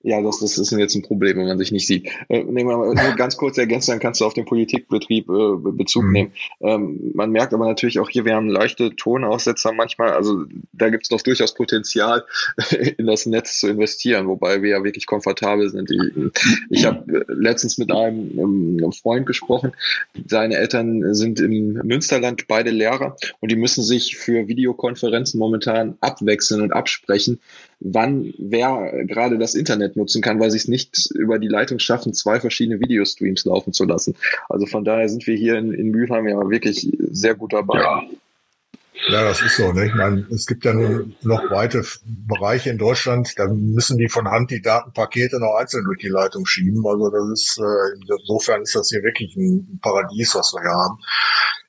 ja, 0.04 0.22
das, 0.22 0.40
das 0.40 0.58
ist 0.58 0.72
jetzt 0.72 0.96
ein 0.96 1.02
Problem, 1.02 1.38
wenn 1.38 1.48
man 1.48 1.58
sich 1.58 1.72
nicht 1.72 1.88
sieht. 1.88 2.08
Äh, 2.30 2.44
nehmen 2.44 2.70
wir 2.70 2.78
mal 2.78 2.94
nur 2.94 3.16
ganz 3.16 3.36
kurz 3.36 3.58
ergänzen, 3.58 3.92
dann 3.92 4.00
kannst 4.00 4.22
du 4.22 4.26
auf 4.26 4.34
den 4.34 4.46
Politikbetrieb 4.46 5.28
äh, 5.28 5.56
Bezug 5.72 6.04
mhm. 6.04 6.12
nehmen. 6.12 6.32
Ähm, 6.62 7.12
man 7.16 7.32
merkt 7.32 7.54
aber 7.54 7.66
natürlich 7.66 8.00
auch 8.00 8.10
hier, 8.10 8.24
wir 8.24 8.36
haben 8.36 8.48
leichte 8.48 8.96
Tonaussetzer 8.96 9.74
manchmal. 9.74 10.12
Also 10.12 10.46
da 10.72 10.90
gibt 10.90 11.06
es 11.06 11.12
noch 11.12 11.22
durchaus 11.22 11.56
Potenzial, 11.56 12.26
in 12.98 13.08
das 13.08 13.26
Netz 13.26 13.60
zu 13.60 13.68
investieren, 13.68 14.28
wobei 14.28 14.62
wir 14.62 14.70
ja 14.70 14.84
wirklich 14.84 15.08
komfortabel 15.08 15.70
sind. 15.70 15.90
Ich, 15.90 16.02
ich 16.70 16.86
habe 16.86 17.26
letztens 17.28 17.78
mit 17.78 17.92
einem, 17.92 18.38
ähm, 18.38 18.78
einem 18.80 18.92
Freund 18.92 19.26
gesprochen. 19.26 19.74
Seine 20.28 20.58
Eltern 20.58 21.16
sind 21.16 21.40
im 21.40 21.74
Münsterland 21.84 22.48
beide 22.48 22.70
Lehrer 22.70 23.18
und 23.40 23.52
die 23.52 23.56
müssen 23.56 23.84
sich 23.84 24.16
für 24.16 24.48
Videokonferenzen 24.48 25.40
momentan 25.40 25.98
abwechseln 26.02 26.62
und 26.62 26.72
absprechen, 26.72 27.40
wann 27.80 28.34
wer 28.38 29.06
gerade 29.06 29.38
das 29.38 29.56
Internet 29.56 29.96
nutzen 29.96 30.22
kann, 30.22 30.40
weil 30.40 30.52
sie 30.52 30.58
es 30.58 30.68
nicht 30.68 31.12
über 31.16 31.40
die 31.40 31.48
Leitung 31.48 31.80
schaffen, 31.80 32.14
zwei 32.14 32.40
verschiedene 32.40 32.80
Videostreams 32.80 33.46
laufen 33.46 33.74
zu 33.74 33.86
lassen. 33.86 34.16
Also 34.50 34.66
von 34.66 34.84
daher 34.84 35.10
sind 35.10 35.28
wir 35.28 35.36
hier 35.36 35.56
in, 35.58 35.74
in 35.74 35.92
Mülheim 35.92 36.28
ja 36.28 36.38
wirklich 36.50 36.90
sehr 37.00 37.36
gut 37.36 37.54
dabei. 37.54 37.80
Ja. 37.80 38.04
Ja, 39.10 39.24
das 39.24 39.42
ist 39.42 39.58
so. 39.58 39.72
Ne? 39.72 39.86
Ich 39.86 39.94
meine, 39.94 40.26
es 40.32 40.48
gibt 40.48 40.66
ja 40.66 40.74
nun 40.74 41.16
noch 41.22 41.52
weite 41.52 41.84
Bereiche 42.04 42.72
in 42.72 42.78
Deutschland, 42.78 43.32
da 43.38 43.48
müssen 43.48 43.98
die 43.98 44.10
von 44.10 44.28
Hand 44.28 44.52
die 44.52 44.62
Datenpakete 44.62 45.40
noch 45.40 45.56
einzeln 45.56 45.86
durch 45.86 46.00
die 46.00 46.10
Leitung 46.10 46.46
schieben. 46.46 46.84
Also 46.86 47.10
das 47.10 47.30
ist 47.32 47.60
äh, 47.60 48.16
insofern 48.20 48.64
ist 48.64 48.76
das 48.76 48.90
hier 48.90 49.04
wirklich 49.04 49.36
ein 49.36 49.80
Paradies, 49.82 50.34
was 50.36 50.52
wir 50.54 50.62
hier 50.62 50.72
haben. 50.72 50.98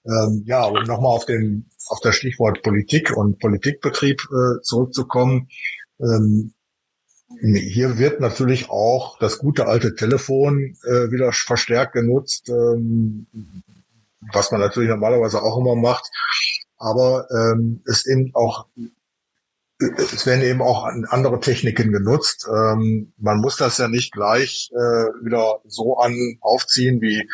Ähm, 0.06 0.44
ja, 0.46 0.64
um 0.64 0.82
nochmal 0.84 1.14
auf 1.14 1.26
den 1.26 1.66
auf 1.88 2.00
das 2.00 2.16
Stichwort 2.16 2.62
Politik 2.62 3.16
und 3.16 3.38
Politikbetrieb 3.38 4.20
äh, 4.22 4.62
zurückzukommen. 4.62 5.48
Ähm, 6.00 6.52
hier 7.40 7.98
wird 7.98 8.20
natürlich 8.20 8.70
auch 8.70 9.18
das 9.18 9.38
gute 9.38 9.66
alte 9.66 9.94
Telefon 9.94 10.76
äh, 10.84 11.10
wieder 11.10 11.32
verstärkt 11.32 11.92
genutzt, 11.92 12.48
ähm, 12.48 13.26
was 14.32 14.50
man 14.50 14.60
natürlich 14.60 14.88
normalerweise 14.88 15.42
auch 15.42 15.58
immer 15.58 15.76
macht. 15.76 16.10
Aber 16.78 17.28
ähm, 17.30 17.82
es 17.86 18.06
eben 18.06 18.34
auch 18.34 18.66
es 19.78 20.26
werden 20.26 20.42
eben 20.42 20.60
auch 20.60 20.84
andere 20.84 21.38
Techniken 21.38 21.92
genutzt. 21.92 22.48
Ähm, 22.52 23.12
man 23.16 23.38
muss 23.38 23.56
das 23.56 23.78
ja 23.78 23.86
nicht 23.86 24.12
gleich 24.12 24.70
äh, 24.72 25.24
wieder 25.24 25.60
so 25.66 25.98
an 25.98 26.38
aufziehen 26.40 27.00
wie 27.00 27.28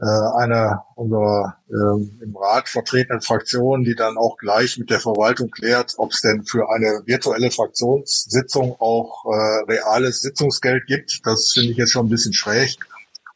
äh, 0.00 0.38
eine 0.38 0.82
unserer 0.94 1.56
äh, 1.68 2.22
im 2.24 2.34
Rat 2.34 2.68
vertretenen 2.68 3.20
Fraktionen, 3.20 3.84
die 3.84 3.94
dann 3.94 4.16
auch 4.16 4.38
gleich 4.38 4.78
mit 4.78 4.88
der 4.88 4.98
Verwaltung 4.98 5.50
klärt, 5.50 5.94
ob 5.98 6.12
es 6.12 6.22
denn 6.22 6.44
für 6.44 6.70
eine 6.70 7.02
virtuelle 7.04 7.50
Fraktionssitzung 7.50 8.76
auch 8.80 9.26
äh, 9.26 9.70
reales 9.70 10.22
Sitzungsgeld 10.22 10.86
gibt. 10.86 11.20
Das 11.24 11.50
finde 11.52 11.72
ich 11.72 11.76
jetzt 11.76 11.92
schon 11.92 12.06
ein 12.06 12.10
bisschen 12.10 12.32
schräg. 12.32 12.78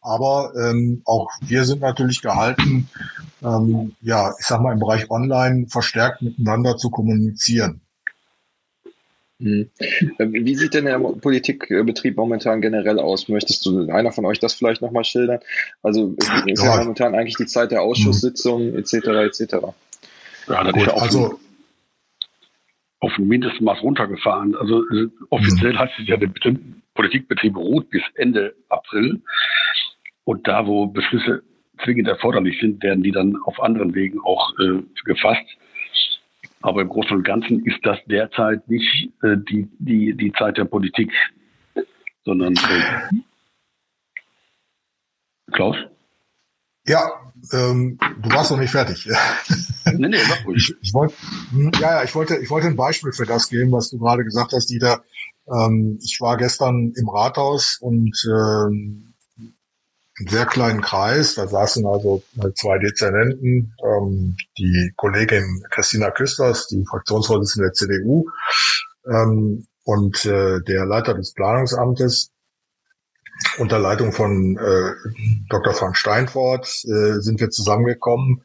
Aber 0.01 0.53
ähm, 0.57 1.03
auch 1.05 1.31
wir 1.41 1.65
sind 1.65 1.81
natürlich 1.81 2.23
gehalten, 2.23 2.89
ähm, 3.43 3.95
ja, 4.01 4.35
ich 4.39 4.47
sag 4.47 4.61
mal, 4.61 4.73
im 4.73 4.79
Bereich 4.79 5.11
Online 5.11 5.67
verstärkt 5.69 6.23
miteinander 6.23 6.77
zu 6.77 6.91
kommunizieren. 6.91 7.81
Mhm. 9.39 9.71
Wie 10.19 10.55
sieht 10.55 10.75
denn 10.75 10.85
der 10.85 10.99
Politikbetrieb 10.99 12.17
momentan 12.17 12.61
generell 12.61 12.99
aus? 13.01 13.29
Möchtest 13.29 13.67
du 13.67 13.91
einer 13.91 14.13
von 14.13 14.25
euch 14.25 14.39
das 14.39 14.55
vielleicht 14.55 14.81
nochmal 14.81 15.05
schildern? 15.05 15.41
Also 15.83 16.15
es 16.19 16.29
ist 16.47 16.63
ja. 16.63 16.77
ja 16.77 16.81
momentan 16.83 17.15
eigentlich 17.15 17.37
die 17.37 17.47
Zeit 17.47 17.73
der 17.73 17.83
Ausschusssitzungen 17.83 18.77
etc. 18.77 18.95
etc. 18.95 19.55
Ja, 20.49 20.65
das 20.65 20.77
ist 20.77 20.89
auf, 20.89 21.03
also, 21.03 21.41
auf 23.01 23.13
ein 23.19 23.27
Mindestmaß 23.27 23.83
runtergefahren. 23.83 24.55
Also 24.55 24.85
offiziell 25.31 25.73
mhm. 25.73 25.79
heißt 25.79 25.95
es 25.99 26.07
ja, 26.07 26.17
der 26.17 26.31
Politikbetrieb 26.95 27.57
ruht 27.57 27.91
bis 27.91 28.03
Ende 28.15 28.55
April. 28.69 29.21
Und 30.25 30.47
da, 30.47 30.67
wo 30.67 30.87
Beschlüsse 30.87 31.43
zwingend 31.83 32.09
erforderlich 32.09 32.59
sind, 32.61 32.83
werden 32.83 33.03
die 33.03 33.11
dann 33.11 33.37
auf 33.45 33.61
anderen 33.61 33.95
Wegen 33.95 34.21
auch 34.21 34.57
äh, 34.59 34.83
gefasst. 35.05 35.45
Aber 36.65 36.81
im 36.81 36.89
Großen 36.89 37.15
und 37.19 37.25
Ganzen 37.25 37.63
ist 37.67 37.79
das 37.83 37.99
derzeit 38.07 38.67
nicht 38.71 39.11
äh, 39.23 39.37
die, 39.37 39.69
die, 39.79 40.17
die 40.17 40.33
Zeit 40.33 40.57
der 40.57 40.65
Politik, 40.65 41.13
sondern 42.25 42.55
äh, 42.55 43.21
Klaus? 45.53 45.77
Ja, 46.87 47.03
ähm, 47.53 47.99
du 48.23 48.31
warst 48.31 48.51
noch 48.51 48.59
nicht 48.59 48.71
fertig. 48.71 49.07
nee, 49.93 50.09
nee, 50.09 50.17
sag 50.17 50.47
ruhig. 50.47 50.71
Ich, 50.71 50.89
ich 50.89 50.95
wollte, 50.95 51.15
hm, 51.51 51.71
ja, 51.81 51.99
ja, 51.99 52.05
ich 52.05 52.15
wollte, 52.15 52.39
ich 52.39 52.49
wollte 52.49 52.69
ein 52.69 52.77
Beispiel 52.77 53.13
für 53.13 53.27
das 53.27 53.51
geben, 53.51 53.71
was 53.71 53.91
du 53.91 53.99
gerade 53.99 54.25
gesagt 54.25 54.53
hast, 54.55 54.71
Dieter. 54.71 55.05
Ähm, 55.47 55.99
ich 56.03 56.19
war 56.23 56.39
gestern 56.39 56.95
im 56.97 57.11
Rathaus 57.11 57.77
und 57.79 58.17
ähm, 58.27 59.14
einen 60.19 60.29
sehr 60.29 60.47
kleinen 60.47 60.81
Kreis. 60.81 61.35
Da 61.35 61.47
saßen 61.47 61.87
also 61.87 62.23
zwei 62.55 62.79
Dezernenten, 62.79 63.75
ähm, 63.83 64.37
die 64.59 64.93
Kollegin 64.97 65.63
Christina 65.71 66.11
Küsters, 66.11 66.69
die 66.69 66.85
Fraktionsvorsitzende 66.85 67.69
der 67.69 67.73
CDU, 67.73 68.31
ähm, 69.07 69.67
und 69.85 70.25
äh, 70.25 70.61
der 70.63 70.87
Leiter 70.87 71.15
des 71.15 71.35
Planungsamtes 71.35 72.31
unter 73.59 73.79
Leitung 73.79 74.13
von 74.13 74.57
äh, 74.57 74.93
Dr. 75.49 75.75
Frank 75.75 75.97
Steinfort 75.97 76.67
äh, 76.85 77.21
sind 77.21 77.41
wir 77.41 77.51
zusammengekommen, 77.51 78.45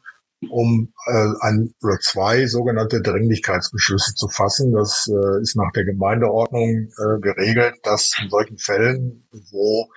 um 0.50 0.92
äh, 1.06 1.28
ein 1.40 1.74
oder 1.82 1.98
zwei 2.00 2.46
sogenannte 2.46 3.00
Dringlichkeitsbeschlüsse 3.00 4.14
zu 4.14 4.28
fassen. 4.28 4.72
Das 4.72 5.08
äh, 5.08 5.40
ist 5.40 5.56
nach 5.56 5.70
der 5.72 5.84
Gemeindeordnung 5.84 6.88
äh, 6.88 7.20
geregelt, 7.20 7.76
dass 7.84 8.12
in 8.20 8.28
solchen 8.28 8.58
Fällen, 8.58 9.26
wo 9.50 9.88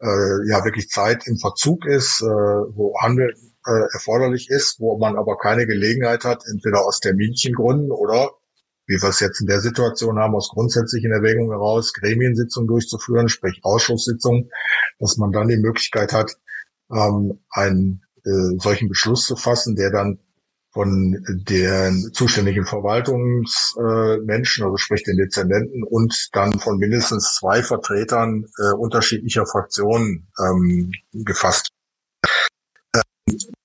äh, 0.00 0.48
ja 0.48 0.64
wirklich 0.64 0.88
Zeit 0.88 1.26
im 1.26 1.38
Verzug 1.38 1.86
ist, 1.86 2.22
äh, 2.22 2.26
wo 2.26 2.94
Handel 3.00 3.34
äh, 3.66 3.92
erforderlich 3.92 4.48
ist, 4.50 4.80
wo 4.80 4.98
man 4.98 5.16
aber 5.16 5.36
keine 5.38 5.66
Gelegenheit 5.66 6.24
hat, 6.24 6.44
entweder 6.50 6.84
aus 6.84 7.00
Terminchengründen 7.00 7.90
oder 7.90 8.30
wie 8.86 9.00
wir 9.02 9.08
es 9.10 9.20
jetzt 9.20 9.40
in 9.40 9.46
der 9.46 9.60
Situation 9.60 10.18
haben, 10.18 10.34
aus 10.34 10.48
grundsätzlichen 10.48 11.12
Erwägungen 11.12 11.50
heraus, 11.50 11.92
Gremiensitzungen 11.92 12.68
durchzuführen, 12.68 13.28
sprich 13.28 13.60
Ausschusssitzungen, 13.62 14.50
dass 14.98 15.18
man 15.18 15.30
dann 15.30 15.48
die 15.48 15.58
Möglichkeit 15.58 16.14
hat, 16.14 16.38
ähm, 16.90 17.40
einen 17.50 18.02
äh, 18.24 18.56
solchen 18.58 18.88
Beschluss 18.88 19.26
zu 19.26 19.36
fassen, 19.36 19.76
der 19.76 19.90
dann 19.90 20.20
von 20.78 21.24
den 21.28 22.12
zuständigen 22.12 22.64
Verwaltungsmenschen, 22.64 24.62
äh, 24.62 24.64
also 24.64 24.76
sprich 24.76 25.02
den 25.02 25.16
Dezernenten 25.16 25.82
und 25.82 26.28
dann 26.34 26.60
von 26.60 26.78
mindestens 26.78 27.34
zwei 27.34 27.64
Vertretern 27.64 28.44
äh, 28.58 28.74
unterschiedlicher 28.74 29.44
Fraktionen 29.44 30.28
ähm, 30.38 30.92
gefasst. 31.12 31.70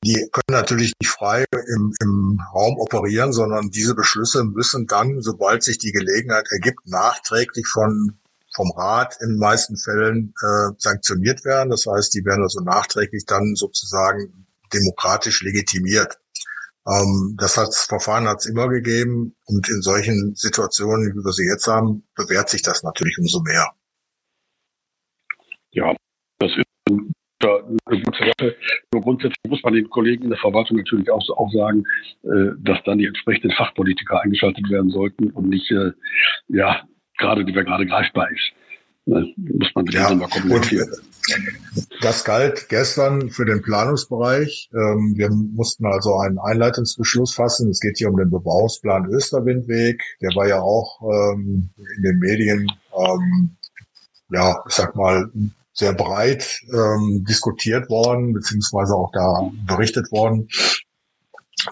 Die 0.04 0.28
können 0.32 0.60
natürlich 0.60 0.94
nicht 1.00 1.12
frei 1.12 1.46
im, 1.52 1.94
im 2.02 2.42
Raum 2.52 2.80
operieren, 2.80 3.32
sondern 3.32 3.70
diese 3.70 3.94
Beschlüsse 3.94 4.44
müssen 4.44 4.88
dann, 4.88 5.22
sobald 5.22 5.62
sich 5.62 5.78
die 5.78 5.92
Gelegenheit 5.92 6.48
ergibt, 6.50 6.88
nachträglich 6.88 7.68
von 7.68 8.18
vom 8.56 8.72
Rat 8.72 9.18
in 9.22 9.30
den 9.30 9.40
meisten 9.40 9.78
Fällen 9.78 10.34
äh, 10.42 10.74
sanktioniert 10.80 11.46
werden. 11.46 11.70
Das 11.70 11.86
heißt, 11.86 12.12
die 12.16 12.26
werden 12.26 12.42
also 12.42 12.62
nachträglich 12.62 13.26
dann 13.28 13.54
sozusagen 13.54 14.48
demokratisch 14.74 15.44
legitimiert. 15.44 16.18
Ähm, 16.86 17.38
das 17.40 17.58
hat's, 17.58 17.86
Verfahren 17.86 18.28
hat 18.28 18.40
es 18.40 18.46
immer 18.46 18.68
gegeben 18.68 19.36
und 19.46 19.70
in 19.70 19.82
solchen 19.82 20.36
Situationen, 20.36 21.14
wie 21.14 21.24
wir 21.24 21.32
sie 21.32 21.48
jetzt 21.48 21.68
haben, 21.68 22.04
bewährt 22.16 22.50
sich 22.50 22.62
das 22.62 22.84
natürlich 22.84 23.18
umso 23.18 23.42
mehr. 23.42 23.72
Ja, 25.72 25.96
das 26.40 26.52
ist 26.58 26.66
eine 27.86 28.02
gute 28.04 28.26
Sache. 28.26 28.56
Nur 28.94 29.02
grundsätzlich 29.02 29.50
muss 29.50 29.64
man 29.64 29.74
den 29.74 29.90
Kollegen 29.90 30.26
in 30.26 30.30
der 30.30 30.40
Verwaltung 30.40 30.78
natürlich 30.78 31.10
auch, 31.10 31.28
auch 31.38 31.52
sagen, 31.52 31.84
äh, 32.24 32.52
dass 32.60 32.80
dann 32.86 32.98
die 32.98 33.06
entsprechenden 33.06 33.52
Fachpolitiker 33.52 34.22
eingeschaltet 34.22 34.70
werden 34.70 34.90
sollten 34.90 35.32
und 35.32 35.50
nicht, 35.50 35.70
äh, 35.72 35.92
ja, 36.50 36.84
gerade, 37.18 37.46
die 37.46 37.56
wer 37.56 37.64
gerade 37.64 37.86
greifbar 37.86 38.30
ist. 38.32 38.52
Ne, 39.06 39.34
muss 39.38 39.70
man 39.76 39.86
mit 39.86 39.94
ja, 39.94 40.14
mal 40.14 40.30
kommunizieren. 40.30 40.90
Das 42.02 42.24
galt 42.24 42.70
gestern 42.70 43.30
für 43.30 43.46
den 43.46 43.62
Planungsbereich. 43.62 44.70
Ähm, 44.74 45.14
wir 45.16 45.30
mussten 45.30 45.86
also 45.86 46.18
einen 46.18 46.40
Einleitungsbeschluss 46.40 47.34
fassen. 47.34 47.70
Es 47.70 47.80
geht 47.80 47.98
hier 47.98 48.10
um 48.10 48.18
den 48.18 48.30
Bebauungsplan 48.30 49.08
Österwindweg. 49.08 50.02
Der 50.22 50.30
war 50.36 50.48
ja 50.48 50.62
auch 50.62 51.02
ähm, 51.02 51.70
in 51.98 52.04
den 52.04 52.20
Medien, 52.20 52.72
ähm, 52.98 53.58
ja, 54.30 54.64
ich 54.68 54.74
sag 54.74 54.96
mal, 54.96 55.30
sehr 55.76 55.94
breit 55.94 56.62
diskutiert 57.28 57.90
worden, 57.90 58.32
beziehungsweise 58.32 58.94
auch 58.94 59.12
da 59.12 59.50
berichtet 59.66 60.12
worden. 60.12 60.48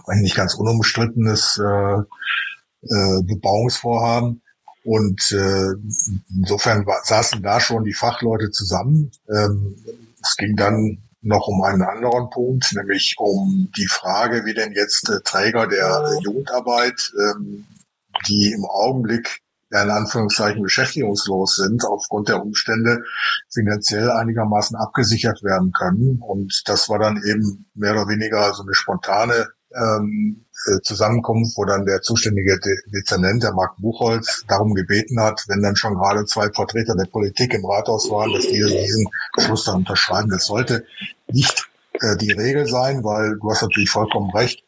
Ein 0.08 0.22
nicht 0.22 0.36
ganz 0.36 0.56
unumstrittenes 0.56 1.60
äh, 1.64 2.02
äh, 2.84 3.24
Bebauungsvorhaben. 3.24 4.42
Und 4.84 5.32
äh, 5.32 5.74
insofern 6.30 6.86
war, 6.86 7.02
saßen 7.04 7.42
da 7.44 7.60
schon 7.60 7.84
die 7.84 7.94
Fachleute 7.94 8.52
zusammen. 8.52 9.12
Ähm, 9.30 9.76
es 10.22 10.36
ging 10.38 10.56
dann 10.56 10.98
noch 11.22 11.48
um 11.48 11.62
einen 11.64 11.84
anderen 11.84 12.30
Punkt, 12.32 12.74
nämlich 12.74 13.16
um 13.18 13.72
die 13.78 13.88
Frage, 13.88 14.46
wie 14.46 14.54
denn 14.54 14.74
jetzt 14.74 15.08
äh, 15.10 15.22
Träger 15.24 15.68
der 15.68 16.04
äh, 16.08 16.24
Jugendarbeit, 16.24 17.14
ähm, 17.20 17.66
die 18.28 18.52
im 18.52 18.66
Augenblick 18.66 19.42
ja 19.72 19.84
in 19.84 19.90
Anführungszeichen 19.90 20.64
beschäftigungslos 20.64 21.56
sind, 21.56 21.86
aufgrund 21.86 22.28
der 22.28 22.42
Umstände 22.42 23.04
finanziell 23.50 24.12
einigermaßen 24.12 24.76
abgesichert 24.76 25.44
werden 25.44 25.72
können. 25.72 26.20
Und 26.22 26.64
das 26.66 26.90
war 26.90 27.00
dann 27.00 27.22
eben 27.24 27.70
mehr 27.74 27.94
oder 27.94 28.08
weniger 28.08 28.54
so 28.54 28.64
eine 28.64 28.74
spontane 28.74 29.48
ähm, 29.75 30.46
äh, 30.68 30.82
Zusammenkunft, 30.82 31.58
wo 31.58 31.66
dann 31.66 31.86
der 31.86 32.01
zuständige 32.01 32.60
De 32.60 32.75
Dezernent, 32.94 33.44
der 33.44 33.54
Marc 33.54 33.78
Buchholz, 33.78 34.44
darum 34.48 34.74
gebeten 34.74 35.20
hat, 35.20 35.44
wenn 35.48 35.62
dann 35.62 35.75
schon 35.75 35.96
gerade 35.96 36.25
zwei 36.25 36.50
Vertreter 36.51 36.96
der 36.96 37.06
Politik 37.06 37.54
im 37.54 37.66
Rathaus 37.66 38.10
waren, 38.10 38.32
dass 38.34 38.44
die 38.44 38.60
diesen 38.60 39.08
Schluss 39.40 39.66
dann 39.66 39.78
unterschreiben. 39.78 40.30
Das 40.30 40.46
sollte 40.46 40.86
nicht 41.32 41.70
äh, 42.00 42.18
die 42.18 42.32
Regel 42.32 42.68
sein, 42.68 43.04
weil 43.04 43.38
du 43.40 43.50
hast 43.50 43.62
natürlich 43.63 43.90
vollkommen 43.90 44.30
recht. 44.32 44.63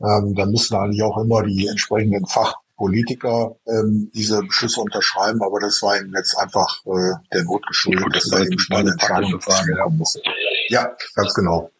Ähm, 0.00 0.34
da 0.34 0.46
müssen 0.46 0.76
eigentlich 0.76 1.02
auch 1.02 1.18
immer 1.18 1.42
die 1.42 1.66
entsprechenden 1.66 2.26
Fachpolitiker 2.26 3.56
ähm, 3.66 4.10
diese 4.14 4.42
Beschlüsse 4.42 4.80
unterschreiben, 4.80 5.42
aber 5.42 5.58
das 5.60 5.82
war 5.82 5.98
ihnen 5.98 6.12
jetzt 6.14 6.36
einfach 6.36 6.84
äh, 6.86 7.14
der 7.32 7.44
Not 7.44 7.66
geschuldet, 7.66 8.14
dass 8.14 8.28
da 8.28 8.40
eben 8.40 8.58
schnell 8.58 8.80
eine 8.80 8.92
Entscheidung 8.92 9.40
Frage, 9.40 9.74
ja. 9.76 9.82
kommen 9.82 9.98
muss. 9.98 10.18
Ja, 10.68 10.94
ganz 11.14 11.34
genau. 11.34 11.70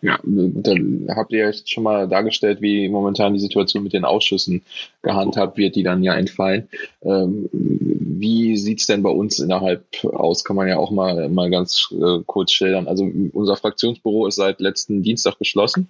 Ja, 0.00 0.18
dann 0.22 1.08
habt 1.08 1.32
ihr 1.32 1.46
jetzt 1.46 1.70
schon 1.70 1.82
mal 1.82 2.08
dargestellt, 2.08 2.60
wie 2.60 2.88
momentan 2.88 3.34
die 3.34 3.40
Situation 3.40 3.82
mit 3.82 3.92
den 3.92 4.04
Ausschüssen 4.04 4.62
gehandhabt 5.02 5.56
wird, 5.56 5.74
die 5.74 5.82
dann 5.82 6.02
ja 6.02 6.14
entfallen. 6.14 6.68
Ähm, 7.02 7.48
wie 7.52 8.56
sieht's 8.56 8.86
denn 8.86 9.02
bei 9.02 9.10
uns 9.10 9.38
innerhalb 9.38 9.84
aus? 10.04 10.44
Kann 10.44 10.56
man 10.56 10.68
ja 10.68 10.76
auch 10.78 10.90
mal, 10.90 11.28
mal 11.28 11.50
ganz 11.50 11.92
äh, 11.92 12.18
kurz 12.26 12.52
schildern. 12.52 12.86
Also 12.86 13.10
unser 13.32 13.56
Fraktionsbüro 13.56 14.26
ist 14.26 14.36
seit 14.36 14.60
letzten 14.60 15.02
Dienstag 15.02 15.38
geschlossen. 15.38 15.88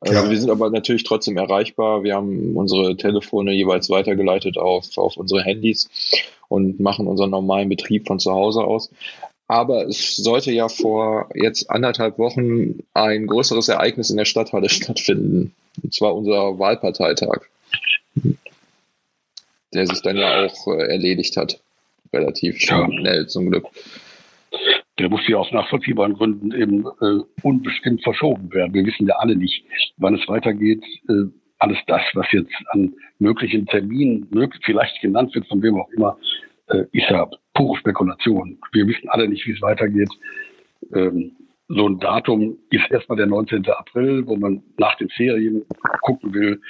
Also 0.00 0.14
ja. 0.14 0.30
wir 0.30 0.40
sind 0.40 0.50
aber 0.50 0.70
natürlich 0.70 1.04
trotzdem 1.04 1.36
erreichbar. 1.36 2.02
Wir 2.02 2.16
haben 2.16 2.56
unsere 2.56 2.96
Telefone 2.96 3.52
jeweils 3.52 3.88
weitergeleitet 3.88 4.58
auf, 4.58 4.98
auf 4.98 5.16
unsere 5.16 5.42
Handys 5.42 5.88
und 6.48 6.80
machen 6.80 7.06
unseren 7.06 7.30
normalen 7.30 7.68
Betrieb 7.68 8.08
von 8.08 8.18
zu 8.18 8.32
Hause 8.32 8.64
aus. 8.64 8.90
Aber 9.52 9.86
es 9.86 10.16
sollte 10.16 10.50
ja 10.50 10.70
vor 10.70 11.28
jetzt 11.34 11.68
anderthalb 11.68 12.16
Wochen 12.16 12.84
ein 12.94 13.26
größeres 13.26 13.68
Ereignis 13.68 14.08
in 14.08 14.16
der 14.16 14.24
Stadthalle 14.24 14.68
stattfinden. 14.70 15.54
Und 15.82 15.92
zwar 15.92 16.14
unser 16.14 16.58
Wahlparteitag. 16.58 17.42
Der 19.74 19.86
sich 19.86 20.00
dann 20.00 20.16
ja 20.16 20.46
auch 20.46 20.68
äh, 20.68 20.92
erledigt 20.92 21.36
hat. 21.36 21.60
Relativ 22.14 22.58
schnell 22.60 23.26
zum 23.26 23.50
Glück. 23.50 23.66
Der 24.98 25.10
muss 25.10 25.28
ja 25.28 25.36
aus 25.36 25.52
nachvollziehbaren 25.52 26.14
Gründen 26.14 26.52
eben 26.52 26.86
äh, 27.02 27.22
unbestimmt 27.42 28.02
verschoben 28.02 28.50
werden. 28.54 28.72
Wir 28.72 28.86
wissen 28.86 29.06
ja 29.06 29.16
alle 29.16 29.36
nicht, 29.36 29.64
wann 29.98 30.14
es 30.14 30.26
weitergeht. 30.28 30.82
Äh, 31.10 31.24
alles 31.58 31.78
das, 31.86 32.00
was 32.14 32.26
jetzt 32.32 32.54
an 32.70 32.94
möglichen 33.18 33.66
Terminen 33.66 34.28
möglich, 34.30 34.62
vielleicht 34.64 34.98
genannt 35.02 35.34
wird, 35.34 35.46
von 35.46 35.62
wem 35.62 35.78
auch 35.78 35.90
immer, 35.90 36.16
äh, 36.72 36.84
ist 36.92 37.10
ja 37.10 37.28
pure 37.54 37.78
Spekulation. 37.78 38.58
Wir 38.72 38.86
wissen 38.86 39.08
alle 39.08 39.28
nicht, 39.28 39.46
wie 39.46 39.52
es 39.52 39.62
weitergeht. 39.62 40.10
Ähm, 40.94 41.32
so 41.68 41.88
ein 41.88 41.98
Datum 42.00 42.58
ist 42.70 42.90
erstmal 42.90 43.16
der 43.16 43.26
19. 43.26 43.64
April, 43.66 44.26
wo 44.26 44.36
man 44.36 44.62
nach 44.78 44.96
den 44.96 45.08
Ferien 45.10 45.64
gucken 46.02 46.34
will, 46.34 46.60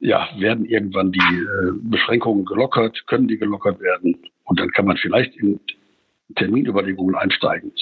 ja, 0.00 0.28
werden 0.38 0.64
irgendwann 0.64 1.12
die 1.12 1.20
äh, 1.20 1.72
Beschränkungen 1.82 2.44
gelockert, 2.44 3.06
können 3.06 3.28
die 3.28 3.38
gelockert 3.38 3.80
werden 3.80 4.16
und 4.44 4.58
dann 4.58 4.70
kann 4.70 4.86
man 4.86 4.96
vielleicht 4.96 5.36
in 5.36 5.60
Terminüberlegungen 6.34 7.14
einsteigen. 7.14 7.72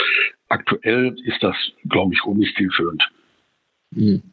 Aktuell 0.48 1.16
ist 1.24 1.42
das, 1.42 1.56
glaube 1.88 2.12
ich, 2.12 2.20
nicht 2.34 2.56
zielführend. 2.56 3.02
Hm, 3.02 3.19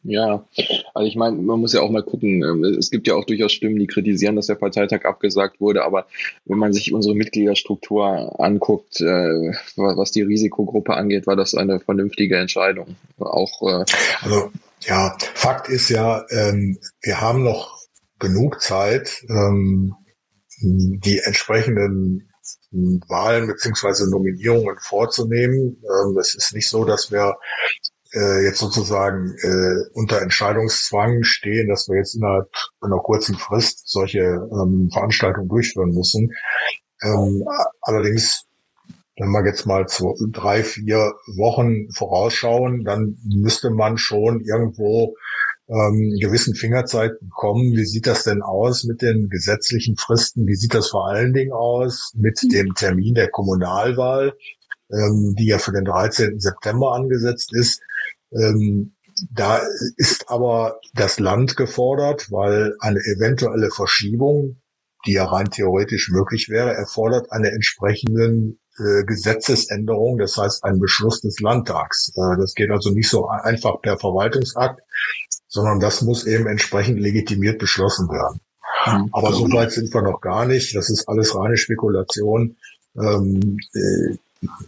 ja, 0.04 0.48
also 0.94 1.08
ich 1.08 1.16
meine, 1.16 1.38
man 1.38 1.60
muss 1.60 1.74
ja 1.74 1.82
auch 1.82 1.90
mal 1.90 2.04
gucken. 2.04 2.44
Ähm, 2.44 2.64
es 2.64 2.92
gibt 2.92 3.08
ja 3.08 3.16
auch 3.16 3.26
durchaus 3.26 3.52
Stimmen, 3.52 3.80
die 3.80 3.88
kritisieren, 3.88 4.36
dass 4.36 4.48
der 4.48 4.56
Parteitag 4.56 5.06
abgesagt 5.06 5.60
wurde. 5.60 5.84
Aber 5.84 6.06
wenn 6.46 6.60
man 6.60 6.74
sich 6.74 6.94
unsere 6.94 7.16
Mitgliederstruktur 7.16 8.40
anguckt, 8.40 9.02
äh, 9.02 9.52
was 9.76 10.12
die 10.12 10.22
Risikogruppe 10.22 10.94
angeht, 10.94 11.26
war 11.26 11.36
das 11.36 11.56
eine 11.56 11.80
vernünftige 11.80 12.38
Entscheidung. 12.38 12.96
Auch 13.18 13.62
äh 13.64 13.86
also 14.22 14.52
ja, 14.82 15.18
Fakt 15.34 15.70
ist 15.70 15.90
ja, 15.90 16.24
ähm, 16.30 16.78
wir 17.02 17.20
haben 17.20 17.44
noch 17.44 17.80
genug 18.20 18.62
Zeit, 18.62 19.24
ähm, 19.28 19.96
die 20.62 21.20
entsprechenden 21.20 22.30
Wahlen 22.72 23.48
beziehungsweise 23.48 24.10
Nominierungen 24.10 24.78
vorzunehmen. 24.80 25.82
Es 26.20 26.36
ist 26.36 26.54
nicht 26.54 26.68
so, 26.68 26.86
dass 26.86 27.12
wir 27.12 27.38
äh, 28.14 28.44
jetzt 28.46 28.60
sozusagen 28.60 29.36
äh, 29.42 29.90
unter 29.94 30.22
Entscheidungszwang 30.22 31.24
stehen, 31.24 31.68
dass 31.68 31.88
wir 31.88 31.98
jetzt 31.98 32.16
innerhalb 32.16 32.50
einer 32.82 33.00
kurzen 33.00 33.36
Frist 33.36 33.90
solche 33.90 34.20
ähm, 34.20 34.90
Veranstaltungen 34.92 35.50
durchführen 35.50 35.92
müssen. 35.92 36.34
Ähm, 37.04 37.44
allerdings, 37.82 38.46
wenn 39.18 39.30
wir 39.32 39.46
jetzt 39.46 39.66
mal 39.66 39.88
zwei, 39.88 40.14
drei, 40.32 40.64
vier 40.64 41.14
Wochen 41.36 41.92
vorausschauen, 41.92 42.84
dann 42.84 43.18
müsste 43.24 43.70
man 43.70 43.98
schon 43.98 44.42
irgendwo 44.42 45.16
ähm, 45.70 46.18
gewissen 46.20 46.56
Fingerzeit 46.56 47.20
bekommen. 47.20 47.74
Wie 47.74 47.86
sieht 47.86 48.08
das 48.08 48.24
denn 48.24 48.42
aus 48.42 48.84
mit 48.84 49.02
den 49.02 49.30
gesetzlichen 49.30 49.98
Fristen? 49.98 50.48
Wie 50.48 50.56
sieht 50.56 50.74
das 50.74 50.90
vor 50.90 51.08
allen 51.08 51.34
Dingen 51.34 51.52
aus 51.52 52.14
mit 52.16 52.42
dem 52.54 52.74
Termin 52.74 53.16
der 53.16 53.30
Kommunalwahl, 53.30 54.34
ähm, 54.92 55.36
die 55.38 55.48
ja 55.48 55.58
für 55.58 55.74
den 55.74 55.86
13. 55.86 56.40
September 56.40 56.94
angesetzt 56.94 57.54
ist? 57.54 57.82
Ähm, 58.32 58.94
da 59.32 59.62
ist 59.98 60.30
aber 60.30 60.80
das 60.94 61.20
Land 61.20 61.58
gefordert, 61.58 62.32
weil 62.32 62.76
eine 62.80 63.00
eventuelle 63.00 63.72
Verschiebung, 63.72 64.62
die 65.06 65.14
ja 65.14 65.26
rein 65.26 65.50
theoretisch 65.50 66.10
möglich 66.12 66.50
wäre, 66.50 66.74
erfordert 66.74 67.32
eine 67.32 67.52
entsprechenden 67.52 68.60
äh, 68.78 69.04
Gesetzesänderung, 69.06 70.18
das 70.20 70.38
heißt 70.38 70.64
einen 70.64 70.80
Beschluss 70.80 71.22
des 71.22 71.40
Landtags. 71.40 72.12
Äh, 72.16 72.38
das 72.38 72.54
geht 72.54 72.70
also 72.70 72.92
nicht 72.92 73.10
so 73.10 73.28
einfach 73.28 73.82
per 73.82 73.98
Verwaltungsakt, 73.98 74.82
sondern 75.48 75.80
das 75.80 76.02
muss 76.02 76.26
eben 76.28 76.48
entsprechend 76.48 77.00
legitimiert 77.00 77.58
beschlossen 77.58 78.08
werden. 78.10 78.40
Mhm. 78.86 79.10
Aber 79.14 79.34
so 79.34 79.52
weit 79.52 79.72
sind 79.72 79.94
wir 79.94 80.02
noch 80.02 80.22
gar 80.22 80.46
nicht. 80.46 80.76
Das 80.76 80.90
ist 80.90 81.08
alles 81.08 81.36
reine 81.36 81.58
Spekulation. 81.58 82.58
Ähm, 82.96 83.58
äh, 83.74 84.18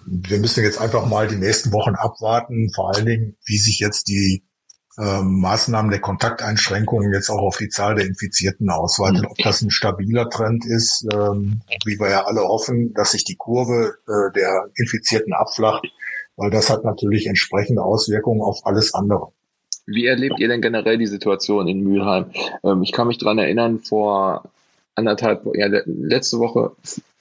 wir 0.06 0.40
müssen 0.40 0.64
jetzt 0.64 0.80
einfach 0.80 1.06
mal 1.06 1.28
die 1.28 1.36
nächsten 1.36 1.72
Wochen 1.72 1.96
abwarten, 1.96 2.72
vor 2.74 2.94
allen 2.94 3.06
Dingen, 3.06 3.38
wie 3.46 3.58
sich 3.58 3.80
jetzt 3.80 4.08
die 4.08 4.44
ähm, 5.00 5.40
Maßnahmen 5.40 5.92
der 5.92 6.02
Kontakteinschränkungen 6.02 7.14
jetzt 7.14 7.30
auch 7.30 7.42
auf 7.42 7.58
die 7.58 7.70
Zahl 7.70 7.96
der 7.96 8.06
Infizierten 8.06 8.70
ausweiten, 8.70 9.26
ob 9.26 9.38
das 9.38 9.62
ein 9.62 9.72
stabiler 9.72 10.30
Trend 10.30 10.66
ist, 10.66 11.08
ähm, 11.14 11.62
wie 11.86 12.00
wir 12.00 12.10
ja 12.10 12.26
alle 12.26 12.42
hoffen, 12.42 12.94
dass 12.94 13.12
sich 13.12 13.24
die 13.24 13.36
Kurve 13.36 13.96
äh, 14.08 14.34
der 14.36 14.70
Infizierten 14.76 15.34
abflacht, 15.34 15.88
weil 16.36 16.50
das 16.50 16.70
hat 16.70 16.84
natürlich 16.84 17.28
entsprechende 17.28 17.82
Auswirkungen 17.82 18.42
auf 18.42 18.66
alles 18.66 18.94
andere. 18.94 19.32
Wie 19.86 20.06
erlebt 20.06 20.40
ihr 20.40 20.48
denn 20.50 20.62
generell 20.62 20.98
die 20.98 21.08
Situation 21.08 21.68
in 21.68 21.82
Mülheim? 21.82 22.32
Ähm, 22.64 22.84
ich 22.84 22.92
kann 22.92 23.08
mich 23.08 23.18
dran 23.18 23.38
erinnern, 23.38 23.80
vor 23.80 24.44
anderthalb, 24.96 25.46
ja, 25.56 25.68
letzte 25.86 26.40
Woche 26.40 26.74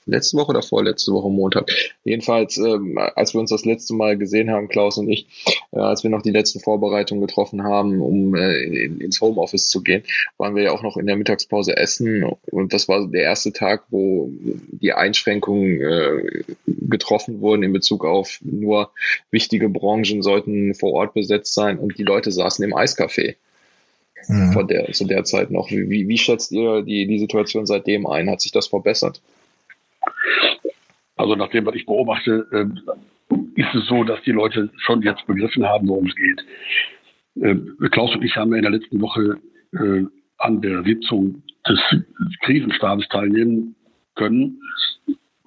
letzte 0.05 0.37
Woche 0.37 0.49
oder 0.49 0.61
vorletzte 0.61 1.11
Woche 1.11 1.29
Montag. 1.29 1.69
Jedenfalls, 2.03 2.57
ähm, 2.57 2.97
als 2.97 3.33
wir 3.33 3.41
uns 3.41 3.49
das 3.49 3.65
letzte 3.65 3.93
Mal 3.93 4.17
gesehen 4.17 4.49
haben, 4.49 4.67
Klaus 4.67 4.97
und 4.97 5.09
ich, 5.09 5.27
äh, 5.71 5.79
als 5.79 6.03
wir 6.03 6.09
noch 6.09 6.21
die 6.21 6.31
letzten 6.31 6.59
Vorbereitungen 6.59 7.25
getroffen 7.25 7.63
haben, 7.63 8.01
um 8.01 8.35
äh, 8.35 8.63
in, 8.63 9.01
ins 9.01 9.21
Homeoffice 9.21 9.69
zu 9.69 9.81
gehen, 9.81 10.03
waren 10.37 10.55
wir 10.55 10.63
ja 10.63 10.71
auch 10.71 10.83
noch 10.83 10.97
in 10.97 11.05
der 11.05 11.15
Mittagspause 11.15 11.77
essen 11.77 12.23
und 12.51 12.73
das 12.73 12.87
war 12.87 13.07
der 13.07 13.23
erste 13.23 13.53
Tag, 13.53 13.83
wo 13.89 14.31
die 14.71 14.93
Einschränkungen 14.93 15.81
äh, 15.81 16.43
getroffen 16.65 17.41
wurden 17.41 17.63
in 17.63 17.73
Bezug 17.73 18.05
auf 18.05 18.39
nur 18.41 18.91
wichtige 19.31 19.69
Branchen 19.69 20.21
sollten 20.21 20.73
vor 20.73 20.93
Ort 20.93 21.13
besetzt 21.13 21.53
sein 21.53 21.77
und 21.77 21.97
die 21.97 22.03
Leute 22.03 22.31
saßen 22.31 22.63
im 22.63 22.73
Eiscafé. 22.75 23.35
Mhm. 24.27 24.51
Von 24.51 24.67
der, 24.67 24.91
zu 24.91 25.05
der 25.05 25.23
Zeit 25.23 25.49
noch. 25.49 25.71
Wie, 25.71 26.09
wie 26.09 26.17
schätzt 26.17 26.51
ihr 26.51 26.81
die, 26.81 27.07
die 27.07 27.19
Situation 27.19 27.65
seitdem 27.65 28.05
ein? 28.05 28.29
Hat 28.29 28.41
sich 28.41 28.51
das 28.51 28.67
verbessert? 28.67 29.21
Also 31.15 31.35
nach 31.35 31.49
dem, 31.49 31.65
was 31.65 31.75
ich 31.75 31.85
beobachte, 31.85 32.47
äh, 32.51 33.35
ist 33.55 33.75
es 33.75 33.87
so, 33.87 34.03
dass 34.03 34.21
die 34.23 34.31
Leute 34.31 34.69
schon 34.77 35.01
jetzt 35.01 35.25
begriffen 35.27 35.65
haben, 35.65 35.87
worum 35.87 36.07
es 36.07 36.15
geht. 36.15 36.45
Äh, 37.41 37.89
Klaus 37.89 38.15
und 38.15 38.23
ich 38.23 38.35
haben 38.35 38.53
in 38.53 38.61
der 38.61 38.71
letzten 38.71 39.01
Woche 39.01 39.37
äh, 39.73 40.05
an 40.37 40.61
der 40.61 40.83
Sitzung 40.83 41.43
des 41.67 41.79
Krisenstabes 42.41 43.07
teilnehmen 43.09 43.75
können. 44.15 44.61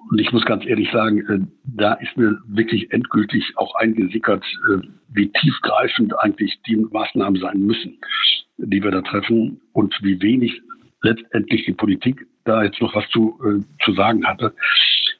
Und 0.09 0.19
ich 0.19 0.31
muss 0.31 0.45
ganz 0.45 0.65
ehrlich 0.65 0.91
sagen, 0.91 1.25
äh, 1.27 1.39
da 1.63 1.93
ist 1.93 2.15
mir 2.17 2.37
wirklich 2.47 2.91
endgültig 2.91 3.53
auch 3.55 3.73
eingesickert, 3.75 4.43
äh, 4.69 4.87
wie 5.13 5.29
tiefgreifend 5.29 6.17
eigentlich 6.19 6.59
die 6.67 6.75
Maßnahmen 6.75 7.41
sein 7.41 7.59
müssen, 7.61 7.97
die 8.57 8.83
wir 8.83 8.91
da 8.91 9.01
treffen 9.01 9.59
und 9.71 9.95
wie 10.01 10.21
wenig 10.21 10.61
letztendlich 11.01 11.65
die 11.65 11.73
Politik 11.73 12.27
da 12.45 12.63
jetzt 12.63 12.81
noch 12.81 12.93
was 12.95 13.07
zu, 13.09 13.39
äh, 13.43 13.83
zu 13.83 13.93
sagen 13.93 14.25
hatte. 14.25 14.53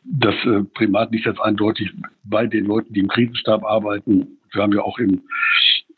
Das 0.04 0.36
äh, 0.46 0.64
Primat 0.74 1.12
liegt 1.12 1.26
jetzt 1.26 1.40
eindeutig 1.40 1.92
bei 2.24 2.46
den 2.46 2.66
Leuten, 2.66 2.94
die 2.94 3.00
im 3.02 3.08
Krisenstab 3.08 3.64
arbeiten. 3.64 4.38
Wir 4.52 4.62
haben 4.62 4.74
ja 4.74 4.82
auch 4.82 5.00
in, 5.00 5.22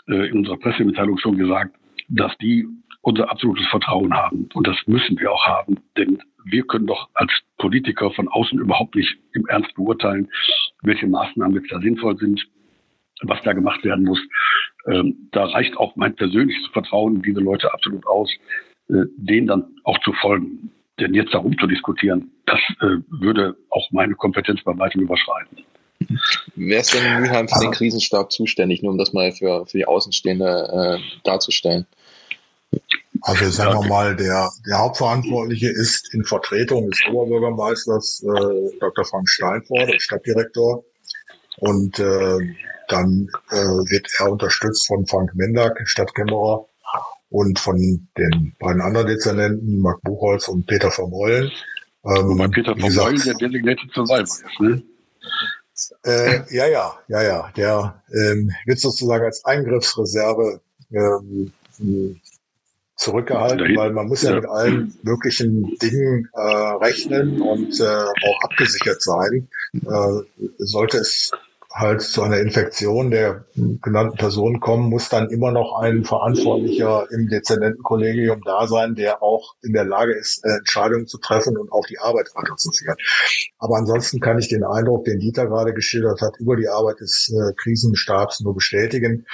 äh, 0.07 0.27
in 0.29 0.39
unserer 0.39 0.57
Pressemitteilung 0.57 1.17
schon 1.17 1.37
gesagt, 1.37 1.75
dass 2.09 2.37
die 2.37 2.67
unser 3.01 3.29
absolutes 3.29 3.67
Vertrauen 3.67 4.13
haben. 4.13 4.49
Und 4.53 4.67
das 4.67 4.77
müssen 4.87 5.19
wir 5.19 5.31
auch 5.31 5.45
haben, 5.45 5.77
denn 5.97 6.19
wir 6.45 6.63
können 6.63 6.87
doch 6.87 7.09
als 7.13 7.31
Politiker 7.57 8.11
von 8.11 8.27
außen 8.27 8.59
überhaupt 8.59 8.95
nicht 8.95 9.17
im 9.33 9.45
Ernst 9.47 9.73
beurteilen, 9.75 10.29
welche 10.83 11.07
Maßnahmen 11.07 11.55
jetzt 11.55 11.71
da 11.71 11.79
sinnvoll 11.79 12.17
sind, 12.17 12.45
was 13.21 13.41
da 13.43 13.53
gemacht 13.53 13.83
werden 13.83 14.05
muss. 14.05 14.19
Ähm, 14.87 15.29
da 15.31 15.45
reicht 15.45 15.77
auch 15.77 15.95
mein 15.95 16.15
persönliches 16.15 16.67
Vertrauen 16.67 17.17
in 17.17 17.21
diese 17.23 17.39
Leute 17.39 17.73
absolut 17.73 18.05
aus, 18.05 18.31
äh, 18.89 19.05
denen 19.17 19.47
dann 19.47 19.65
auch 19.83 19.99
zu 19.99 20.13
folgen. 20.13 20.71
Denn 20.99 21.13
jetzt 21.13 21.33
darum 21.33 21.57
zu 21.57 21.67
diskutieren, 21.67 22.31
das 22.45 22.59
äh, 22.81 22.97
würde 23.09 23.55
auch 23.69 23.89
meine 23.91 24.15
Kompetenz 24.15 24.63
bei 24.63 24.77
weitem 24.77 25.01
überschreiten. 25.01 25.63
Wer 26.55 26.79
ist 26.79 26.93
denn 26.93 27.05
in 27.05 27.21
Mülheim 27.21 27.47
für 27.47 27.59
den 27.59 27.71
Krisenstab 27.71 28.31
zuständig, 28.31 28.81
nur 28.81 28.91
um 28.91 28.97
das 28.97 29.13
mal 29.13 29.31
für, 29.31 29.65
für 29.65 29.77
die 29.77 29.85
Außenstehende 29.85 30.99
äh, 30.99 31.19
darzustellen? 31.23 31.85
Also 33.21 33.49
sagen 33.49 33.81
wir 33.81 33.87
mal, 33.89 34.15
der, 34.15 34.49
der 34.67 34.77
Hauptverantwortliche 34.77 35.69
ist 35.69 36.13
in 36.13 36.23
Vertretung 36.23 36.89
des 36.89 37.01
Oberbürgermeisters 37.09 38.23
äh, 38.23 38.77
Dr. 38.79 39.05
Frank 39.05 39.27
Steinfort, 39.29 39.87
der 39.87 39.99
Stadtdirektor. 39.99 40.83
Und 41.57 41.97
äh, 41.99 42.37
dann 42.87 43.29
äh, 43.49 43.55
wird 43.55 44.07
er 44.19 44.31
unterstützt 44.31 44.87
von 44.87 45.05
Frank 45.07 45.33
Mendak, 45.33 45.81
Stadtkämmerer, 45.85 46.67
und 47.35 47.59
von 47.59 47.77
den 48.17 48.55
beiden 48.59 48.81
anderen 48.81 49.07
Dezernenten, 49.07 49.79
Marc 49.79 50.01
Buchholz 50.03 50.47
und 50.47 50.65
Peter 50.67 50.89
Vermeulen. 50.89 51.51
Ähm, 52.05 52.29
Wobei 52.29 52.47
Peter 52.47 52.75
Vermeulen 52.77 53.21
der 53.25 53.33
Designated 53.33 53.91
Survivor 53.93 54.23
ist, 54.23 54.43
ne? 54.59 54.83
Äh, 56.05 56.55
ja, 56.55 56.67
ja, 56.67 56.93
ja, 57.09 57.21
ja. 57.21 57.51
Der 57.57 58.01
ähm, 58.13 58.51
wird 58.65 58.79
sozusagen 58.79 59.25
als 59.25 59.43
Eingriffsreserve 59.43 60.61
ähm, 60.93 61.51
zurückgehalten, 62.95 63.75
weil 63.75 63.91
man 63.91 64.07
muss 64.07 64.21
ja, 64.21 64.29
ja, 64.29 64.35
mit 64.37 64.49
allen 64.49 64.97
möglichen 65.03 65.77
Dingen 65.79 66.29
äh, 66.33 66.39
rechnen 66.39 67.41
und 67.41 67.77
äh, 67.81 67.83
auch 67.83 68.41
abgesichert 68.43 69.01
sein. 69.01 69.49
Äh, 69.73 70.45
sollte 70.59 70.99
es 70.99 71.31
halt 71.75 72.01
zu 72.01 72.23
einer 72.23 72.39
Infektion 72.39 73.11
der 73.11 73.45
genannten 73.53 74.17
Person 74.17 74.61
kommen, 74.61 74.89
muss 74.89 75.09
dann 75.09 75.29
immer 75.29 75.51
noch 75.51 75.77
ein 75.77 76.05
Verantwortlicher 76.05 77.05
im 77.11 77.27
Dezernentenkollegium 77.27 78.41
da 78.45 78.65
sein, 78.65 78.95
der 78.95 79.21
auch 79.21 79.55
in 79.61 79.73
der 79.73 79.83
Lage 79.83 80.13
ist, 80.13 80.41
Entscheidungen 80.45 81.05
zu 81.05 81.17
treffen 81.17 81.57
und 81.57 81.73
auch 81.73 81.85
die 81.85 81.99
Arbeit 81.99 82.29
weiterzuführen. 82.33 82.95
Aber 83.57 83.75
ansonsten 83.75 84.21
kann 84.21 84.39
ich 84.39 84.47
den 84.47 84.63
Eindruck, 84.63 85.03
den 85.03 85.19
Dieter 85.19 85.47
gerade 85.47 85.73
geschildert 85.73 86.21
hat, 86.21 86.37
über 86.39 86.55
die 86.55 86.69
Arbeit 86.69 87.01
des 87.01 87.29
äh, 87.29 87.53
Krisenstabs 87.57 88.39
nur 88.39 88.55
bestätigen. 88.55 89.25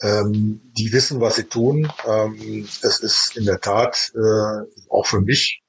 Ähm, 0.00 0.62
die 0.72 0.90
wissen, 0.90 1.20
was 1.20 1.36
sie 1.36 1.44
tun. 1.44 1.92
Ähm, 2.08 2.66
es 2.82 3.00
ist 3.00 3.36
in 3.36 3.44
der 3.44 3.60
Tat 3.60 4.10
äh, 4.14 4.88
auch 4.88 5.04
für 5.04 5.20
mich 5.20 5.63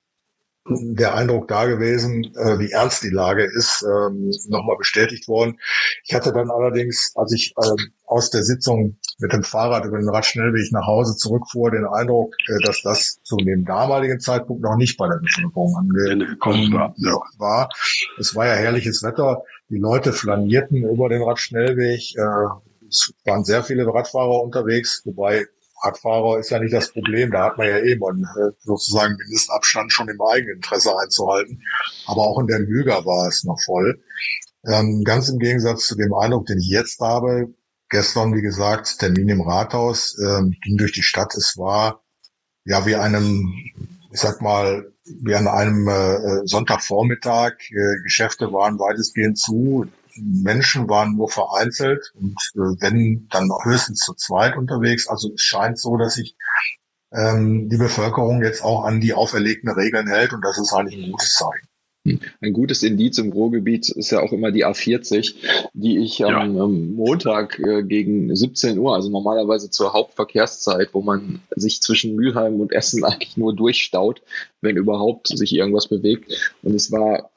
der 0.67 1.13
Eindruck 1.13 1.47
da 1.47 1.65
gewesen, 1.65 2.23
äh, 2.35 2.57
wie 2.59 2.71
ernst 2.71 3.03
die 3.03 3.09
Lage 3.09 3.43
ist, 3.43 3.85
ähm, 3.87 4.31
nochmal 4.47 4.77
bestätigt 4.77 5.27
worden. 5.27 5.59
Ich 6.03 6.13
hatte 6.15 6.33
dann 6.33 6.49
allerdings, 6.49 7.11
als 7.15 7.33
ich 7.33 7.53
ähm, 7.63 7.91
aus 8.05 8.31
der 8.31 8.43
Sitzung 8.43 8.97
mit 9.19 9.31
dem 9.31 9.43
Fahrrad 9.43 9.85
über 9.85 9.97
den 9.99 10.09
Radschnellweg 10.09 10.71
nach 10.71 10.87
Hause 10.87 11.15
zurückfuhr, 11.17 11.69
den 11.69 11.85
Eindruck, 11.85 12.33
äh, 12.47 12.65
dass 12.65 12.81
das 12.81 13.19
zu 13.23 13.37
dem 13.37 13.63
damaligen 13.63 14.19
Zeitpunkt 14.19 14.63
noch 14.63 14.75
nicht 14.75 14.97
bei 14.97 15.07
der 15.07 15.19
Bevölkerung 15.19 15.75
angekommen 15.77 16.73
war. 17.37 17.69
Es 18.19 18.35
war 18.35 18.47
ja 18.47 18.53
herrliches 18.53 19.03
Wetter. 19.03 19.43
Die 19.69 19.77
Leute 19.77 20.13
flanierten 20.13 20.83
über 20.83 21.09
den 21.09 21.21
Radschnellweg. 21.21 22.15
Äh, 22.17 22.47
Es 22.87 23.13
waren 23.25 23.43
sehr 23.43 23.63
viele 23.63 23.85
Radfahrer 23.85 24.41
unterwegs, 24.43 25.01
wobei 25.05 25.45
Radfahrer 25.83 26.39
ist 26.39 26.49
ja 26.51 26.59
nicht 26.59 26.73
das 26.73 26.91
Problem. 26.91 27.31
Da 27.31 27.45
hat 27.45 27.57
man 27.57 27.67
ja 27.67 27.79
eh 27.79 27.95
mal 27.95 28.13
äh, 28.13 28.51
sozusagen 28.59 29.15
Mindestabstand 29.17 29.91
schon 29.91 30.09
im 30.09 30.21
eigenen 30.21 30.57
Interesse 30.57 30.97
einzuhalten. 30.97 31.61
Aber 32.07 32.21
auch 32.21 32.39
in 32.39 32.47
der 32.47 32.59
Lüger 32.59 33.05
war 33.05 33.27
es 33.27 33.43
noch 33.43 33.59
voll. 33.65 34.01
Ähm, 34.65 35.03
ganz 35.03 35.29
im 35.29 35.39
Gegensatz 35.39 35.87
zu 35.87 35.95
dem 35.95 36.13
Eindruck, 36.13 36.47
den 36.47 36.59
ich 36.59 36.69
jetzt 36.69 36.99
habe. 36.99 37.53
Gestern, 37.89 38.33
wie 38.35 38.41
gesagt, 38.41 38.97
Termin 38.99 39.29
im 39.29 39.41
Rathaus, 39.41 40.17
ähm, 40.19 40.55
ging 40.63 40.77
durch 40.77 40.91
die 40.91 41.03
Stadt. 41.03 41.35
Es 41.35 41.57
war 41.57 42.03
ja 42.63 42.85
wie 42.85 42.95
einem, 42.95 43.53
ich 44.11 44.19
sag 44.19 44.41
mal, 44.41 44.91
wie 45.05 45.35
an 45.35 45.47
einem 45.47 45.87
äh, 45.87 46.47
Sonntagvormittag. 46.47 47.53
Äh, 47.69 48.01
Geschäfte 48.03 48.51
waren 48.51 48.79
weitestgehend 48.79 49.37
zu. 49.37 49.87
Menschen 50.15 50.89
waren 50.89 51.15
nur 51.15 51.29
vereinzelt 51.29 52.11
und 52.15 52.35
äh, 52.55 52.81
wenn 52.81 53.27
dann 53.29 53.49
höchstens 53.63 53.99
zu 53.99 54.13
zweit 54.13 54.57
unterwegs. 54.57 55.07
Also 55.07 55.31
es 55.33 55.41
scheint 55.41 55.79
so, 55.79 55.97
dass 55.97 56.15
sich 56.15 56.35
ähm, 57.11 57.69
die 57.69 57.77
Bevölkerung 57.77 58.43
jetzt 58.43 58.63
auch 58.63 58.83
an 58.83 59.01
die 59.01 59.13
auferlegten 59.13 59.69
Regeln 59.69 60.07
hält 60.07 60.33
und 60.33 60.41
das 60.41 60.57
ist 60.57 60.73
eigentlich 60.73 61.03
ein 61.03 61.11
gutes 61.11 61.33
Zeichen. 61.35 61.67
Ein 62.39 62.53
gutes 62.53 62.83
Indiz 62.83 63.17
im 63.17 63.31
Ruhrgebiet 63.31 63.89
ist 63.89 64.11
ja 64.11 64.21
auch 64.21 64.31
immer 64.31 64.51
die 64.51 64.63
A40, 64.63 65.35
die 65.73 65.97
ich 65.97 66.19
ja. 66.19 66.27
am, 66.27 66.93
Montag 66.93 67.57
äh, 67.57 67.81
gegen 67.81 68.35
17 68.35 68.77
Uhr, 68.77 68.93
also 68.93 69.09
normalerweise 69.09 69.71
zur 69.71 69.93
Hauptverkehrszeit, 69.93 70.89
wo 70.93 71.01
man 71.01 71.41
sich 71.55 71.81
zwischen 71.81 72.15
Mülheim 72.15 72.59
und 72.61 72.71
Essen 72.73 73.03
eigentlich 73.05 73.37
nur 73.37 73.55
durchstaut, 73.55 74.21
wenn 74.61 74.77
überhaupt 74.77 75.29
sich 75.29 75.53
irgendwas 75.53 75.87
bewegt. 75.87 76.31
Und 76.61 76.75
es 76.75 76.91
war 76.91 77.31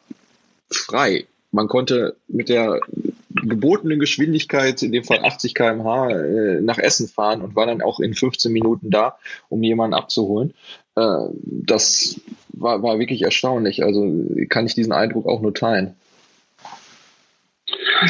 frei 0.70 1.26
man 1.50 1.68
konnte 1.68 2.16
mit 2.28 2.48
der 2.48 2.80
gebotenen 3.28 3.98
Geschwindigkeit, 3.98 4.82
in 4.82 4.92
dem 4.92 5.04
Fall 5.04 5.24
80 5.24 5.54
kmh, 5.54 6.10
äh, 6.10 6.60
nach 6.60 6.78
Essen 6.78 7.08
fahren 7.08 7.42
und 7.42 7.56
war 7.56 7.66
dann 7.66 7.82
auch 7.82 8.00
in 8.00 8.14
15 8.14 8.52
Minuten 8.52 8.90
da, 8.90 9.18
um 9.48 9.62
jemanden 9.62 9.94
abzuholen. 9.94 10.54
Äh, 10.96 11.28
das 11.42 12.20
war, 12.48 12.82
war 12.82 12.98
wirklich 12.98 13.22
erstaunlich. 13.22 13.84
Also 13.84 14.24
kann 14.48 14.66
ich 14.66 14.74
diesen 14.74 14.92
Eindruck 14.92 15.26
auch 15.26 15.40
nur 15.40 15.54
teilen. 15.54 15.94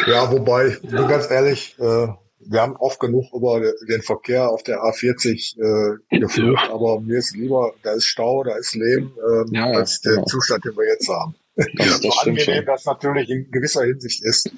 Ja, 0.07 0.31
wobei, 0.31 0.69
ich 0.69 0.83
bin 0.83 1.09
ganz 1.09 1.31
ehrlich, 1.31 1.77
äh, 1.79 2.09
wir 2.41 2.63
haben 2.63 2.77
oft 2.77 3.01
genug 3.01 3.33
über 3.33 3.61
den 3.61 4.03
Verkehr 4.03 4.49
auf 4.51 4.63
der 4.63 4.83
A40 4.83 5.59
äh, 5.59 6.19
geflucht, 6.19 6.67
ja. 6.67 6.75
aber 6.75 7.01
mir 7.01 7.19
ist 7.19 7.37
lieber, 7.37 7.73
da 7.83 7.93
ist 7.93 8.07
Stau, 8.07 8.43
da 8.45 8.57
ist 8.57 8.75
Leben, 8.75 9.13
äh, 9.17 9.57
ja, 9.57 9.67
als 9.67 10.01
genau. 10.01 10.17
der 10.17 10.25
Zustand, 10.27 10.65
den 10.65 10.77
wir 10.77 10.87
jetzt 10.87 11.09
haben. 11.09 11.35
Das, 11.59 11.67
das 11.75 12.01
so 12.01 12.11
angenehm 12.11 12.65
das 12.65 12.85
natürlich 12.85 13.29
in 13.29 13.51
gewisser 13.51 13.85
Hinsicht 13.85 14.25
ist. 14.25 14.51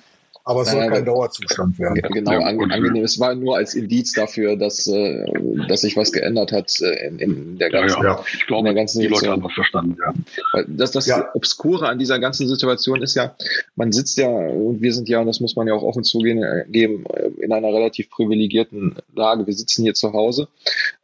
Aber 0.51 0.63
es 0.63 0.73
soll 0.73 0.85
kein 0.89 1.05
Dauerzustand 1.05 1.79
werden. 1.79 2.01
Ja, 2.03 2.09
genau, 2.09 2.33
ja, 2.33 2.41
angenehm. 2.41 3.05
Es 3.05 3.21
war 3.21 3.37
nur 3.37 3.57
als 3.57 3.75
Indiz 3.75 4.13
dafür, 4.15 4.57
dass, 4.57 4.85
äh, 4.89 5.25
dass 5.69 5.83
sich 5.83 5.97
was 5.97 6.11
geändert 6.11 6.51
hat 6.51 6.73
äh, 6.81 7.07
in, 7.07 7.19
in 7.21 7.59
der 7.59 7.71
ganzen, 7.71 8.03
ja, 8.03 8.15
ja. 8.15 8.25
Ich 8.35 8.49
glaube, 8.49 8.69
in 8.69 8.75
der 8.75 8.83
ganzen 8.83 9.01
die 9.01 9.07
Leute 9.07 9.31
haben 9.31 9.45
was 9.45 9.53
verstanden, 9.53 9.97
ja. 10.05 10.13
Weil 10.53 10.65
das, 10.67 10.91
das 10.91 11.07
ja. 11.07 11.29
Obskure 11.35 11.89
an 11.89 12.01
dieser 12.01 12.19
ganzen 12.19 12.49
Situation 12.49 13.01
ist 13.01 13.15
ja, 13.15 13.37
man 13.77 13.93
sitzt 13.93 14.19
ja, 14.19 14.27
und 14.27 14.83
wir 14.83 14.93
sind 14.93 15.09
ja, 15.09 15.21
und 15.21 15.27
das 15.27 15.39
muss 15.39 15.55
man 15.55 15.69
ja 15.69 15.75
auch 15.75 15.85
offen 15.85 16.03
zugeben, 16.03 16.43
äh, 16.43 16.65
geben, 16.69 17.05
in 17.41 17.53
einer 17.53 17.69
relativ 17.69 18.11
privilegierten 18.11 18.97
Lage. 19.15 19.47
Wir 19.47 19.55
sitzen 19.55 19.85
hier 19.85 19.95
zu 19.95 20.13
Hause. 20.13 20.49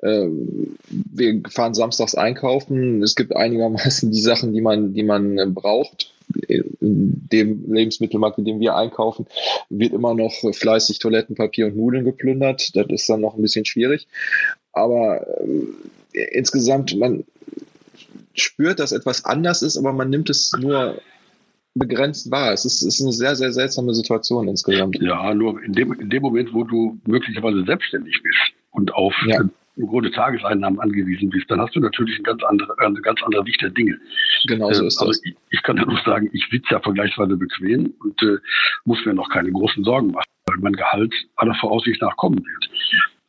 Wir 0.01 1.43
fahren 1.49 1.75
samstags 1.75 2.15
einkaufen. 2.15 3.03
Es 3.03 3.15
gibt 3.15 3.35
einigermaßen 3.37 4.11
die 4.11 4.21
Sachen, 4.21 4.53
die 4.53 4.61
man, 4.61 4.93
die 4.93 5.05
man 5.05 5.55
braucht 5.55 6.11
in 6.49 7.29
dem 7.33 7.73
Lebensmittelmarkt, 7.73 8.39
in 8.39 8.45
dem 8.45 8.61
wir 8.61 8.77
einkaufen, 8.77 9.27
wird 9.69 9.93
immer 9.93 10.15
noch 10.15 10.33
fleißig 10.53 10.99
Toilettenpapier 10.99 11.67
und 11.67 11.77
Nudeln 11.77 12.05
geplündert. 12.05 12.75
Das 12.75 12.87
ist 12.89 13.09
dann 13.09 13.21
noch 13.21 13.37
ein 13.37 13.43
bisschen 13.43 13.65
schwierig. 13.65 14.07
Aber 14.73 15.27
äh, 16.13 16.25
insgesamt, 16.33 16.97
man 16.97 17.25
spürt, 18.35 18.79
dass 18.79 18.93
etwas 18.93 19.25
anders 19.25 19.63
ist, 19.63 19.77
aber 19.77 19.93
man 19.93 20.11
nimmt 20.11 20.31
es 20.31 20.53
nur 20.59 21.01
begrenzt 21.75 22.31
wahr. 22.31 22.53
Es 22.53 22.65
ist, 22.65 22.83
ist 22.83 23.03
eine 23.03 23.13
sehr, 23.13 23.37
sehr 23.37 23.53
seltsame 23.53 23.95
Situation 23.95 24.49
insgesamt. 24.49 24.99
Ja, 25.01 25.35
nur 25.35 25.63
in 25.63 25.73
dem, 25.73 25.93
in 25.93 26.11
dem 26.11 26.23
Moment, 26.23 26.55
wo 26.55 26.65
du 26.65 26.99
möglicherweise 27.07 27.65
selbstständig 27.65 28.23
bist 28.23 28.39
und 28.71 28.95
auf 28.95 29.15
ja 29.27 29.41
im 29.77 29.87
Grunde 29.87 30.11
Tageseinnahmen 30.11 30.81
angewiesen 30.81 31.31
bist, 31.31 31.51
dann 31.51 31.61
hast 31.61 31.75
du 31.77 31.81
natürlich 31.81 32.17
eine 32.17 32.23
ganz 32.25 32.43
andere, 32.45 32.75
eine 32.79 33.01
ganz 33.03 33.23
andere 33.23 33.45
Sicht 33.45 33.61
der 33.61 33.71
Dinge. 33.71 33.99
Genau 34.47 34.73
so 34.73 34.85
äh, 34.85 34.87
ist 34.87 34.99
also 34.99 35.13
das. 35.13 35.25
Ich, 35.25 35.35
ich, 35.51 35.63
kann 35.63 35.77
ja 35.77 35.85
nur 35.85 36.01
sagen, 36.05 36.31
ich 36.33 36.47
sitze 36.51 36.69
ja 36.71 36.81
vergleichsweise 36.81 37.37
bequem 37.37 37.93
und 38.01 38.23
äh, 38.23 38.39
muss 38.85 39.05
mir 39.05 39.15
noch 39.15 39.29
keine 39.29 39.53
großen 39.53 39.85
Sorgen 39.85 40.13
machen, 40.13 40.27
weil 40.47 40.57
mein 40.61 40.73
Gehalt 40.73 41.15
aller 41.37 41.55
Voraussicht 41.57 42.01
nach 42.01 42.17
kommen 42.17 42.39
wird. 42.39 42.71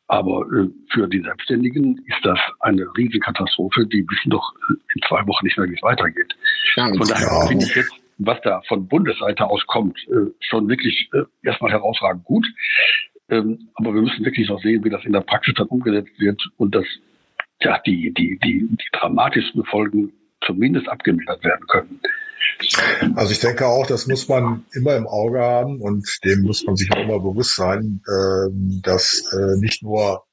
Aber 0.07 0.45
äh, 0.53 0.69
für 0.91 1.07
die 1.07 1.21
Selbstständigen 1.21 1.97
ist 2.07 2.23
das 2.23 2.39
eine 2.62 2.86
riesige 2.95 3.19
Katastrophe, 3.19 3.86
die 3.86 4.05
wissen 4.10 4.29
doch 4.29 4.53
in 4.69 5.01
zwei 5.07 5.27
Wochen 5.27 5.45
nicht 5.45 5.57
mehr, 5.57 5.69
wie 5.69 5.75
es 5.75 5.83
weitergeht. 5.83 6.33
Ja, 6.75 6.88
Von 6.88 7.07
daher 7.07 7.47
finde 7.47 7.65
ich 7.65 7.75
jetzt, 7.75 7.91
was 8.19 8.39
da 8.41 8.62
von 8.67 8.88
Bundesseite 8.88 9.45
aus 9.45 9.65
kommt, 9.67 9.99
äh, 10.07 10.31
schon 10.39 10.69
wirklich 10.69 11.10
äh, 11.13 11.23
erstmal 11.43 11.71
herausragend 11.71 12.23
gut. 12.23 12.47
Ähm, 13.29 13.69
aber 13.75 13.93
wir 13.93 14.01
müssen 14.01 14.23
wirklich 14.23 14.47
noch 14.49 14.61
sehen, 14.61 14.83
wie 14.83 14.89
das 14.89 15.03
in 15.05 15.13
der 15.13 15.21
Praxis 15.21 15.53
dann 15.57 15.67
umgesetzt 15.67 16.17
wird 16.17 16.41
und 16.57 16.73
dass 16.75 16.85
ja, 17.61 17.79
die, 17.85 18.13
die, 18.13 18.39
die, 18.43 18.67
die 18.69 18.89
dramatischsten 18.93 19.63
Folgen 19.65 20.13
zumindest 20.45 20.87
abgemildert 20.87 21.43
werden 21.43 21.65
können. 21.67 21.99
Also 23.15 23.31
ich 23.31 23.39
denke 23.39 23.67
auch, 23.67 23.85
das 23.87 24.07
muss 24.07 24.27
man 24.27 24.65
immer 24.73 24.95
im 24.95 25.07
Auge 25.07 25.39
haben 25.39 25.81
und 25.81 26.07
dem 26.23 26.43
muss 26.43 26.63
man 26.65 26.75
sich 26.75 26.91
auch 26.91 27.01
immer 27.01 27.19
bewusst 27.19 27.55
sein, 27.55 28.01
ähm, 28.07 28.81
dass 28.83 29.23
äh, 29.33 29.59
nicht 29.59 29.83
nur 29.83 30.23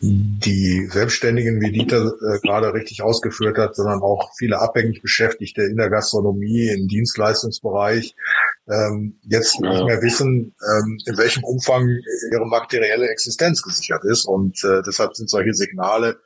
die 0.00 0.86
Selbstständigen, 0.86 1.60
wie 1.60 1.72
Dieter 1.72 2.06
äh, 2.06 2.38
gerade 2.40 2.72
richtig 2.72 3.02
ausgeführt 3.02 3.58
hat, 3.58 3.76
sondern 3.76 4.00
auch 4.00 4.30
viele 4.38 4.60
abhängig 4.60 5.02
Beschäftigte 5.02 5.62
in 5.62 5.76
der 5.76 5.90
Gastronomie, 5.90 6.68
im 6.68 6.88
Dienstleistungsbereich, 6.88 8.14
ähm, 8.68 9.18
jetzt 9.22 9.58
ja. 9.60 9.70
nicht 9.70 9.86
mehr 9.86 10.02
wissen, 10.02 10.54
ähm, 10.62 10.98
in 11.06 11.16
welchem 11.16 11.44
Umfang 11.44 11.88
ihre 12.30 12.46
materielle 12.46 13.08
Existenz 13.08 13.62
gesichert 13.62 14.04
ist. 14.04 14.24
Und 14.24 14.62
äh, 14.64 14.82
deshalb 14.86 15.16
sind 15.16 15.28
solche 15.28 15.52
Signale, 15.54 16.18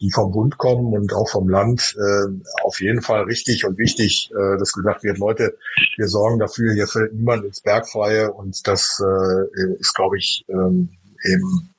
die 0.00 0.10
vom 0.12 0.32
Bund 0.32 0.58
kommen 0.58 0.92
und 0.94 1.12
auch 1.12 1.28
vom 1.28 1.48
Land, 1.48 1.94
äh, 1.98 2.62
auf 2.62 2.80
jeden 2.80 3.02
Fall 3.02 3.24
richtig 3.24 3.64
und 3.64 3.78
wichtig, 3.78 4.30
äh, 4.32 4.58
dass 4.58 4.72
gesagt 4.72 5.04
wird, 5.04 5.18
Leute, 5.18 5.56
wir 5.96 6.08
sorgen 6.08 6.38
dafür, 6.38 6.72
hier 6.74 6.86
fällt 6.86 7.14
niemand 7.14 7.44
ins 7.44 7.60
Bergfreie 7.60 8.32
und 8.32 8.66
das 8.66 9.02
äh, 9.02 9.74
ist, 9.78 9.94
glaube 9.94 10.18
ich, 10.18 10.44
ähm, 10.48 10.90
eben 11.24 11.70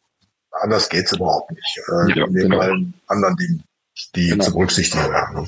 anders 0.51 0.89
geht's 0.89 1.13
überhaupt 1.13 1.51
nicht. 1.51 1.81
Äh, 1.89 2.19
ja, 2.19 2.27
neben 2.27 2.49
genau. 2.49 2.59
allen 2.59 2.93
anderen 3.07 3.35
Dingen 3.37 3.63
die 4.15 4.29
genau. 4.29 4.43
zu 4.43 4.53
berücksichtigen 4.53 5.03
haben. 5.03 5.47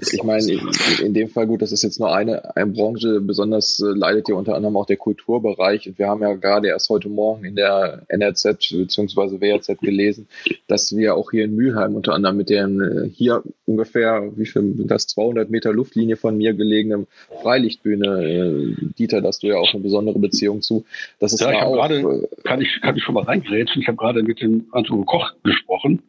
Ich 0.00 0.22
meine, 0.22 0.60
in 1.02 1.14
dem 1.14 1.28
Fall 1.28 1.46
gut, 1.46 1.62
das 1.62 1.72
ist 1.72 1.82
jetzt 1.82 1.98
nur 1.98 2.14
eine, 2.14 2.54
eine 2.56 2.66
Branche, 2.72 3.20
besonders 3.20 3.80
äh, 3.80 3.96
leidet 3.96 4.28
ja 4.28 4.34
unter 4.34 4.54
anderem 4.54 4.76
auch 4.76 4.86
der 4.86 4.96
Kulturbereich. 4.96 5.88
Und 5.88 5.98
wir 5.98 6.08
haben 6.08 6.20
ja 6.20 6.34
gerade 6.34 6.68
erst 6.68 6.90
heute 6.90 7.08
Morgen 7.08 7.44
in 7.44 7.56
der 7.56 8.02
NRZ 8.08 8.70
bzw. 8.70 9.40
WRZ 9.40 9.80
gelesen, 9.80 10.28
dass 10.68 10.94
wir 10.94 11.14
auch 11.14 11.30
hier 11.30 11.44
in 11.44 11.56
Mülheim 11.56 11.94
unter 11.94 12.12
anderem 12.12 12.36
mit 12.36 12.50
dem 12.50 12.80
äh, 12.80 13.08
hier 13.08 13.42
ungefähr, 13.64 14.30
wie 14.36 14.46
viel 14.46 14.74
das 14.86 15.06
200 15.06 15.50
Meter 15.50 15.72
Luftlinie 15.72 16.16
von 16.16 16.36
mir 16.36 16.54
gelegenen 16.54 17.06
Freilichtbühne, 17.42 18.24
äh, 18.24 18.74
Dieter, 18.98 19.22
dass 19.22 19.38
du 19.38 19.48
ja 19.48 19.56
auch 19.56 19.72
eine 19.72 19.82
besondere 19.82 20.18
Beziehung 20.18 20.60
zu. 20.60 20.84
Das 21.18 21.32
ist 21.32 21.40
ja, 21.40 21.52
ich 21.52 21.60
habe 21.60 21.72
gerade, 21.72 22.28
kann 22.44 22.60
ich, 22.60 22.80
kann 22.82 22.96
ich 22.96 23.02
schon 23.02 23.14
mal 23.14 23.24
reingrätschen, 23.24 23.80
ich 23.80 23.88
habe 23.88 23.96
gerade 23.96 24.22
mit 24.22 24.40
dem 24.40 24.66
Anton 24.72 25.06
Koch 25.06 25.32
gesprochen 25.42 26.02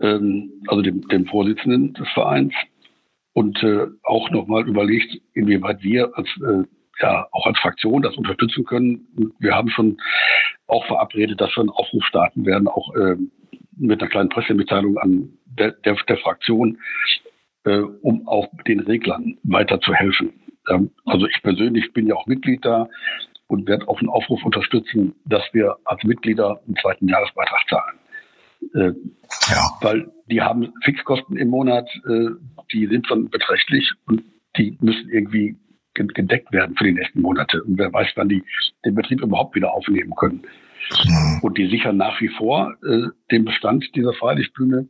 ähm, 0.00 0.62
also 0.66 0.82
dem, 0.82 1.06
dem 1.08 1.26
Vorsitzenden 1.26 1.94
des 1.94 2.08
Vereins, 2.10 2.54
und 3.32 3.62
äh, 3.62 3.86
auch 4.02 4.30
nochmal 4.30 4.68
überlegt, 4.68 5.16
inwieweit 5.34 5.82
wir 5.82 6.10
als 6.16 6.28
äh, 6.44 6.64
ja 7.00 7.26
auch 7.32 7.46
als 7.46 7.58
Fraktion 7.58 8.02
das 8.02 8.16
unterstützen 8.16 8.64
können. 8.64 9.34
Wir 9.38 9.54
haben 9.54 9.70
schon 9.70 9.98
auch 10.66 10.84
verabredet, 10.86 11.40
dass 11.40 11.50
wir 11.56 11.60
einen 11.60 11.70
Aufruf 11.70 12.04
starten 12.04 12.44
werden, 12.44 12.68
auch 12.68 12.94
äh, 12.94 13.16
mit 13.76 14.00
einer 14.00 14.10
kleinen 14.10 14.28
Pressemitteilung 14.28 14.98
an 14.98 15.30
der, 15.46 15.72
der, 15.72 15.96
der 16.08 16.18
Fraktion, 16.18 16.78
äh, 17.64 17.78
um 17.78 18.28
auch 18.28 18.48
den 18.66 18.80
Reglern 18.80 19.38
weiter 19.44 19.80
zu 19.80 19.94
helfen. 19.94 20.32
Ähm, 20.68 20.90
also 21.06 21.26
ich 21.26 21.42
persönlich 21.42 21.92
bin 21.92 22.06
ja 22.06 22.16
auch 22.16 22.26
Mitglied 22.26 22.64
da 22.64 22.88
und 23.46 23.66
werde 23.68 23.88
auch 23.88 24.00
einen 24.00 24.10
Aufruf 24.10 24.44
unterstützen, 24.44 25.14
dass 25.24 25.42
wir 25.52 25.76
als 25.84 26.02
Mitglieder 26.04 26.60
einen 26.66 26.76
zweiten 26.76 27.08
Jahresbeitrag 27.08 27.66
zahlen. 27.68 27.98
Äh, 28.74 28.92
ja. 29.48 29.70
Weil 29.80 30.10
die 30.26 30.40
haben 30.40 30.72
Fixkosten 30.84 31.36
im 31.36 31.48
Monat, 31.48 31.88
äh, 32.06 32.28
die 32.72 32.86
sind 32.86 33.06
schon 33.06 33.30
beträchtlich 33.30 33.90
und 34.06 34.22
die 34.56 34.76
müssen 34.80 35.08
irgendwie 35.10 35.56
gedeckt 35.94 36.52
werden 36.52 36.76
für 36.76 36.84
die 36.84 36.92
nächsten 36.92 37.20
Monate. 37.20 37.62
Und 37.62 37.78
wer 37.78 37.92
weiß, 37.92 38.08
wann 38.14 38.28
die 38.28 38.42
den 38.84 38.94
Betrieb 38.94 39.20
überhaupt 39.20 39.54
wieder 39.54 39.72
aufnehmen 39.72 40.14
können. 40.16 40.42
Mhm. 41.04 41.40
Und 41.42 41.58
die 41.58 41.68
sichern 41.68 41.96
nach 41.96 42.20
wie 42.20 42.28
vor 42.28 42.74
äh, 42.84 43.08
den 43.30 43.44
Bestand 43.44 43.84
dieser 43.94 44.14
Freilichtbühne. 44.14 44.88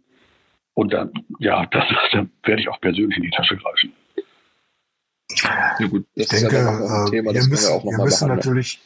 Und 0.74 0.92
dann, 0.92 1.12
ja, 1.38 1.66
das, 1.70 1.84
da 2.12 2.26
werde 2.44 2.62
ich 2.62 2.68
auch 2.68 2.80
persönlich 2.80 3.16
in 3.16 3.24
die 3.24 3.30
Tasche 3.30 3.56
greifen. 3.56 3.92
Ja 5.78 5.86
gut, 5.86 6.06
das 6.16 6.32
ich 6.32 6.40
denke, 6.40 6.56
ja 6.56 7.04
äh, 7.06 7.10
Thema, 7.10 7.32
wir 7.32 7.46
müssen, 7.46 7.84
wir, 7.84 7.84
wir 7.84 8.04
müssen 8.04 8.28
natürlich 8.28 8.80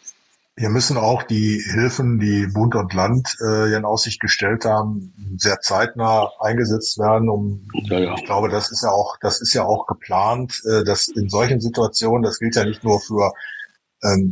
Hier 0.56 0.68
müssen 0.68 0.96
auch 0.96 1.24
die 1.24 1.60
Hilfen, 1.72 2.20
die 2.20 2.46
Bund 2.46 2.76
und 2.76 2.94
Land 2.94 3.36
äh, 3.40 3.74
in 3.74 3.84
Aussicht 3.84 4.20
gestellt 4.20 4.64
haben, 4.64 5.12
sehr 5.36 5.60
zeitnah 5.60 6.30
eingesetzt 6.38 6.96
werden. 6.98 7.28
Um, 7.28 7.68
ja, 7.84 7.98
ja. 7.98 8.14
Ich 8.14 8.24
glaube, 8.24 8.48
das 8.48 8.70
ist 8.70 8.84
ja 8.84 8.90
auch, 8.90 9.16
das 9.20 9.40
ist 9.40 9.52
ja 9.52 9.64
auch 9.64 9.86
geplant, 9.86 10.62
äh, 10.64 10.84
dass 10.84 11.08
in 11.08 11.28
solchen 11.28 11.60
Situationen, 11.60 12.22
das 12.22 12.38
gilt 12.38 12.54
ja 12.54 12.64
nicht 12.64 12.84
nur 12.84 13.00
für 13.00 13.32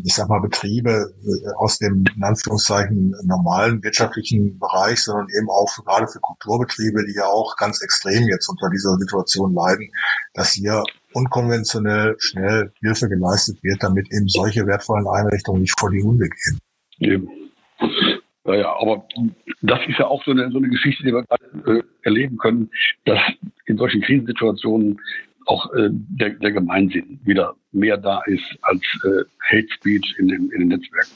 ich 0.04 0.14
sag 0.14 0.28
mal, 0.28 0.40
Betriebe 0.40 0.90
äh, 0.90 1.52
aus 1.56 1.78
dem, 1.78 2.04
in 2.14 2.22
Anführungszeichen, 2.22 3.14
normalen 3.24 3.82
wirtschaftlichen 3.82 4.58
Bereich, 4.58 5.02
sondern 5.02 5.26
eben 5.38 5.48
auch 5.48 5.68
für, 5.70 5.82
gerade 5.82 6.06
für 6.06 6.20
Kulturbetriebe, 6.20 7.04
die 7.06 7.14
ja 7.14 7.24
auch 7.24 7.56
ganz 7.56 7.82
extrem 7.82 8.28
jetzt 8.28 8.48
unter 8.48 8.68
dieser 8.70 8.96
Situation 8.96 9.54
leiden, 9.54 9.90
dass 10.34 10.52
hier 10.52 10.82
unkonventionell 11.14 12.16
schnell 12.18 12.72
Hilfe 12.80 13.08
geleistet 13.08 13.62
wird, 13.62 13.82
damit 13.82 14.12
eben 14.12 14.28
solche 14.28 14.66
wertvollen 14.66 15.06
Einrichtungen 15.06 15.62
nicht 15.62 15.78
vor 15.78 15.90
die 15.90 16.02
Hunde 16.02 16.28
gehen. 16.28 16.58
Eben. 16.98 17.28
Naja, 18.44 18.74
aber 18.78 19.06
das 19.62 19.80
ist 19.88 19.98
ja 19.98 20.06
auch 20.06 20.22
so 20.24 20.32
eine, 20.32 20.50
so 20.50 20.58
eine 20.58 20.68
Geschichte, 20.68 21.04
die 21.04 21.12
wir 21.12 21.22
gerade 21.22 21.78
äh, 21.78 21.82
erleben 22.02 22.36
können, 22.38 22.70
dass 23.04 23.20
in 23.66 23.76
solchen 23.76 24.02
Krisensituationen 24.02 25.00
auch 25.46 25.72
äh, 25.74 25.88
der, 25.90 26.30
der 26.30 26.52
Gemeinsinn 26.52 27.20
wieder 27.24 27.54
mehr 27.72 27.96
da 27.96 28.22
ist 28.26 28.44
als 28.62 28.82
äh, 29.04 29.24
Hate 29.50 29.68
Speech 29.74 30.16
in 30.18 30.28
den, 30.28 30.50
in 30.50 30.60
den 30.60 30.68
Netzwerken. 30.68 31.12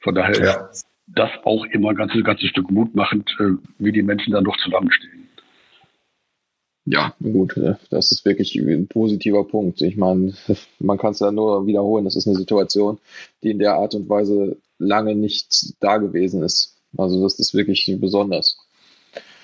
Von 0.00 0.14
daher 0.14 0.40
ja. 0.40 0.66
ist 0.66 0.86
das 1.06 1.30
auch 1.44 1.64
immer 1.66 1.90
ein 1.90 1.96
ganzes, 1.96 2.22
ganzes 2.24 2.48
Stück 2.48 2.70
mutmachend, 2.70 3.34
äh, 3.40 3.52
wie 3.78 3.92
die 3.92 4.02
Menschen 4.02 4.32
dann 4.32 4.44
doch 4.44 4.56
zusammenstehen. 4.58 5.28
Ja, 6.90 7.14
gut, 7.20 7.60
das 7.90 8.12
ist 8.12 8.24
wirklich 8.24 8.54
ein 8.56 8.88
positiver 8.88 9.44
Punkt. 9.44 9.82
Ich 9.82 9.96
meine, 9.96 10.32
man 10.78 10.96
kann 10.96 11.12
es 11.12 11.20
ja 11.20 11.30
nur 11.30 11.66
wiederholen. 11.66 12.04
Das 12.04 12.16
ist 12.16 12.26
eine 12.26 12.36
Situation, 12.36 12.98
die 13.42 13.50
in 13.50 13.58
der 13.58 13.74
Art 13.74 13.94
und 13.94 14.08
Weise 14.08 14.56
lange 14.78 15.14
nicht 15.14 15.74
da 15.80 15.98
gewesen 15.98 16.42
ist. 16.42 16.78
Also 16.96 17.22
das 17.22 17.38
ist 17.38 17.52
wirklich 17.52 17.94
besonders. 18.00 18.56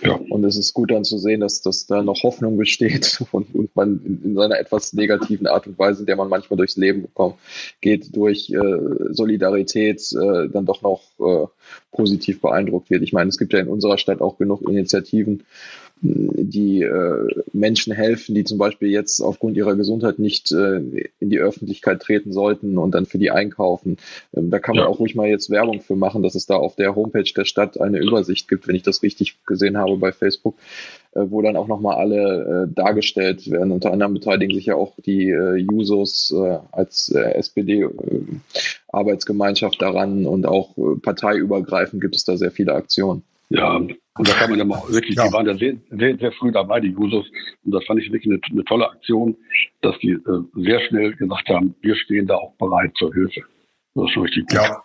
Ja. 0.03 0.21
Und 0.29 0.45
es 0.45 0.57
ist 0.57 0.75
gut 0.75 0.91
dann 0.91 1.05
zu 1.05 1.19
sehen, 1.19 1.41
dass, 1.41 1.63
dass 1.63 1.87
da 1.87 2.03
noch 2.03 2.23
Hoffnung 2.23 2.57
besteht 2.57 3.23
und, 3.33 3.55
und 3.55 3.75
man 3.77 4.01
in, 4.05 4.23
in 4.25 4.35
seiner 4.35 4.59
etwas 4.59 4.93
negativen 4.93 5.47
Art 5.47 5.67
und 5.67 5.79
Weise, 5.79 6.01
in 6.01 6.07
der 6.07 6.17
man 6.17 6.29
manchmal 6.29 6.57
durchs 6.57 6.77
Leben 6.77 7.03
bekommt, 7.03 7.37
geht, 7.81 8.15
durch 8.15 8.51
äh, 8.51 9.13
Solidarität 9.13 10.01
äh, 10.13 10.49
dann 10.49 10.67
doch 10.67 10.83
noch 10.83 11.03
äh, 11.21 11.47
positiv 11.93 12.41
beeindruckt 12.41 12.91
wird. 12.91 13.03
Ich 13.03 13.13
meine, 13.13 13.29
es 13.29 13.39
gibt 13.39 13.53
ja 13.53 13.61
in 13.61 13.69
unserer 13.69 13.99
Stadt 13.99 14.21
auch 14.21 14.37
genug 14.37 14.63
Initiativen, 14.69 15.45
die 16.01 16.83
äh, 16.83 17.29
Menschen 17.53 17.93
helfen, 17.95 18.35
die 18.35 18.43
zum 18.45 18.59
Beispiel 18.59 18.91
jetzt 18.91 19.21
aufgrund 19.21 19.57
ihrer 19.57 19.75
Gesundheit 19.75 20.19
nicht 20.19 20.53
äh, 20.53 21.09
in 21.19 21.31
die 21.31 21.39
Öffentlichkeit 21.39 22.03
treten 22.03 22.31
sollten 22.33 22.77
und 22.77 22.95
dann 22.95 23.07
für 23.07 23.17
die 23.19 23.31
einkaufen. 23.31 23.97
Ähm, 24.37 24.51
da 24.51 24.59
kann 24.59 24.77
man 24.77 24.85
ja. 24.85 24.91
auch 24.91 24.99
ruhig 24.99 25.15
mal 25.15 25.29
jetzt 25.29 25.49
Werbung 25.51 25.81
für 25.81 25.97
machen, 25.97 26.23
dass 26.23 26.35
es 26.35 26.45
da 26.47 26.57
auf 26.57 26.77
der 26.77 26.95
Homepage 26.95 27.33
der 27.35 27.47
Stadt 27.47 27.81
eine 27.81 28.01
Übersicht 28.01 28.49
gibt, 28.49 28.69
wenn 28.69 28.75
ich 28.75 28.83
das 28.83 29.03
richtig 29.03 29.39
gesehen 29.47 29.79
habe 29.79 29.97
bei 29.97 30.13
Facebook, 30.13 30.57
äh, 31.13 31.23
wo 31.27 31.41
dann 31.41 31.57
auch 31.57 31.69
nochmal 31.69 31.97
alle 31.97 32.65
äh, 32.65 32.67
dargestellt 32.75 33.51
werden. 33.51 33.73
Unter 33.73 33.93
anderem 33.93 34.13
beteiligen 34.13 34.55
sich 34.55 34.67
ja 34.67 34.75
auch 34.75 34.93
die 35.07 35.31
äh, 35.31 35.57
Jusos 35.57 36.35
äh, 36.37 36.59
als 36.73 37.11
äh, 37.15 37.33
SPD-Arbeitsgemeinschaft 37.35 39.77
äh, 39.77 39.79
daran 39.79 40.27
und 40.27 40.45
auch 40.45 40.77
äh, 40.77 40.97
parteiübergreifend 41.01 42.03
gibt 42.03 42.17
es 42.17 42.25
da 42.25 42.37
sehr 42.37 42.51
viele 42.51 42.75
Aktionen. 42.75 43.23
Ja, 43.51 43.77
und 43.77 44.29
da 44.29 44.33
kann 44.33 44.51
man 44.51 44.59
ja 44.59 44.65
mal 44.65 44.83
wirklich, 44.89 45.17
ja. 45.17 45.27
die 45.27 45.33
waren 45.33 45.47
ja 45.47 45.55
sehr, 45.55 45.75
sehr, 45.91 46.17
sehr 46.17 46.33
früh 46.33 46.53
dabei, 46.53 46.81
die 46.81 46.91
Jusos. 46.91 47.27
Und 47.65 47.73
das 47.73 47.85
fand 47.85 48.01
ich 48.01 48.13
wirklich 48.13 48.33
eine, 48.33 48.41
eine 48.51 48.65
tolle 48.65 48.89
Aktion, 48.89 49.37
dass 49.83 49.99
die 49.99 50.13
äh, 50.13 50.43
sehr 50.55 50.81
schnell 50.89 51.15
gesagt 51.17 51.49
haben, 51.49 51.75
wir 51.81 51.97
stehen 51.97 52.27
da 52.27 52.37
auch 52.37 52.55
bereit 52.57 52.93
zur 52.97 53.13
Hilfe. 53.13 53.43
Das 53.95 54.11
ist 54.11 54.17
richtig 54.17 54.47
gut. 54.49 54.55
Ja, 54.55 54.83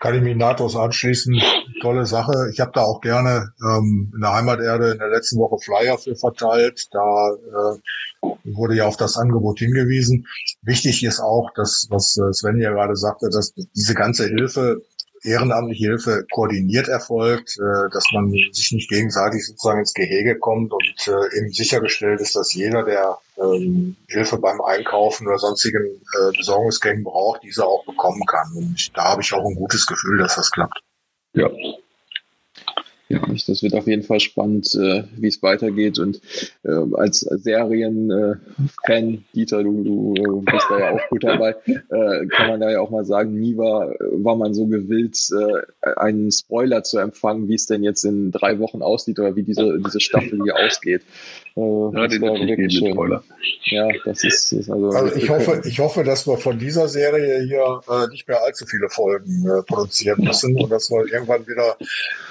kann 0.00 0.14
ich 0.14 0.22
mich 0.22 0.36
nahtlos 0.36 0.76
anschließen. 0.76 1.40
Tolle 1.80 2.04
Sache. 2.04 2.50
Ich 2.52 2.60
habe 2.60 2.72
da 2.74 2.82
auch 2.82 3.00
gerne 3.00 3.52
ähm, 3.62 4.12
in 4.14 4.20
der 4.20 4.34
Heimaterde 4.34 4.92
in 4.92 4.98
der 4.98 5.08
letzten 5.08 5.38
Woche 5.38 5.56
Flyer 5.58 5.96
für 5.96 6.14
verteilt. 6.14 6.88
Da 6.92 7.30
äh, 7.30 8.28
wurde 8.44 8.74
ja 8.74 8.84
auf 8.84 8.98
das 8.98 9.16
Angebot 9.16 9.58
hingewiesen. 9.58 10.26
Wichtig 10.62 11.02
ist 11.04 11.20
auch, 11.20 11.50
dass, 11.54 11.86
was 11.90 12.18
äh, 12.18 12.32
Sven 12.32 12.60
ja 12.60 12.70
gerade 12.70 12.96
sagte, 12.96 13.30
dass 13.30 13.54
diese 13.54 13.94
ganze 13.94 14.26
Hilfe 14.26 14.82
ehrenamtliche 15.22 15.86
Hilfe 15.88 16.26
koordiniert 16.32 16.88
erfolgt, 16.88 17.56
äh, 17.58 17.90
dass 17.92 18.04
man 18.12 18.30
sich 18.30 18.72
nicht 18.72 18.88
gegenseitig 18.88 19.46
sozusagen 19.46 19.80
ins 19.80 19.94
Gehege 19.94 20.38
kommt 20.38 20.72
und 20.72 21.08
äh, 21.08 21.38
eben 21.38 21.52
sichergestellt 21.52 22.20
ist, 22.20 22.36
dass 22.36 22.54
jeder, 22.54 22.84
der 22.84 23.18
ähm, 23.38 23.96
Hilfe 24.08 24.38
beim 24.38 24.60
Einkaufen 24.60 25.26
oder 25.26 25.38
sonstigen 25.38 25.84
äh, 25.84 26.36
Besorgungsgängen 26.36 27.04
braucht, 27.04 27.42
diese 27.42 27.64
auch 27.64 27.84
bekommen 27.84 28.24
kann. 28.26 28.52
Und 28.56 28.96
da 28.96 29.04
habe 29.04 29.22
ich 29.22 29.32
auch 29.32 29.44
ein 29.44 29.54
gutes 29.54 29.86
Gefühl, 29.86 30.18
dass 30.18 30.36
das 30.36 30.50
klappt. 30.50 30.80
Ja, 31.34 31.48
ja, 33.10 33.20
das 33.26 33.62
wird 33.64 33.74
auf 33.74 33.88
jeden 33.88 34.04
Fall 34.04 34.20
spannend, 34.20 34.72
äh, 34.76 35.02
wie 35.16 35.26
es 35.26 35.42
weitergeht. 35.42 35.98
Und 35.98 36.20
äh, 36.62 36.70
als 36.94 37.20
Serien-Fan, 37.20 39.14
äh, 39.14 39.18
Dieter, 39.34 39.64
du, 39.64 39.82
du 39.82 40.14
äh, 40.14 40.52
bist 40.52 40.66
da 40.70 40.78
ja 40.78 40.90
auch 40.92 41.08
gut 41.08 41.24
dabei, 41.24 41.56
äh, 41.66 42.26
kann 42.28 42.48
man 42.48 42.60
da 42.60 42.70
ja 42.70 42.80
auch 42.80 42.90
mal 42.90 43.04
sagen, 43.04 43.34
nie 43.34 43.56
war, 43.56 43.88
war 43.98 44.36
man 44.36 44.54
so 44.54 44.68
gewillt, 44.68 45.18
äh, 45.32 45.90
einen 45.96 46.30
Spoiler 46.30 46.84
zu 46.84 46.98
empfangen, 46.98 47.48
wie 47.48 47.56
es 47.56 47.66
denn 47.66 47.82
jetzt 47.82 48.04
in 48.04 48.30
drei 48.30 48.60
Wochen 48.60 48.80
aussieht 48.80 49.18
oder 49.18 49.34
wie 49.34 49.42
diese, 49.42 49.80
diese 49.84 49.98
Staffel 49.98 50.40
hier 50.44 50.54
ausgeht. 50.54 51.02
Äh, 51.56 51.60
ja, 51.60 52.06
das 52.06 52.20
war 52.20 52.34
wirklich 52.34 52.72
schön. 52.72 52.92
Spoiler. 52.92 53.22
Ja, 53.64 53.88
das 54.04 54.24
ist, 54.24 54.52
ist 54.52 54.70
also, 54.70 54.88
also 54.90 55.14
ich 55.14 55.28
hoffe, 55.28 55.62
ich 55.64 55.78
hoffe, 55.78 56.04
dass 56.04 56.26
wir 56.26 56.38
von 56.38 56.58
dieser 56.58 56.88
Serie 56.88 57.42
hier 57.44 57.80
äh, 57.88 58.08
nicht 58.08 58.26
mehr 58.28 58.42
allzu 58.42 58.66
viele 58.66 58.88
Folgen 58.88 59.46
äh, 59.46 59.62
produzieren 59.62 60.24
müssen 60.24 60.60
und 60.60 60.70
dass 60.70 60.90
wir 60.90 61.12
irgendwann 61.12 61.46
wieder 61.46 61.76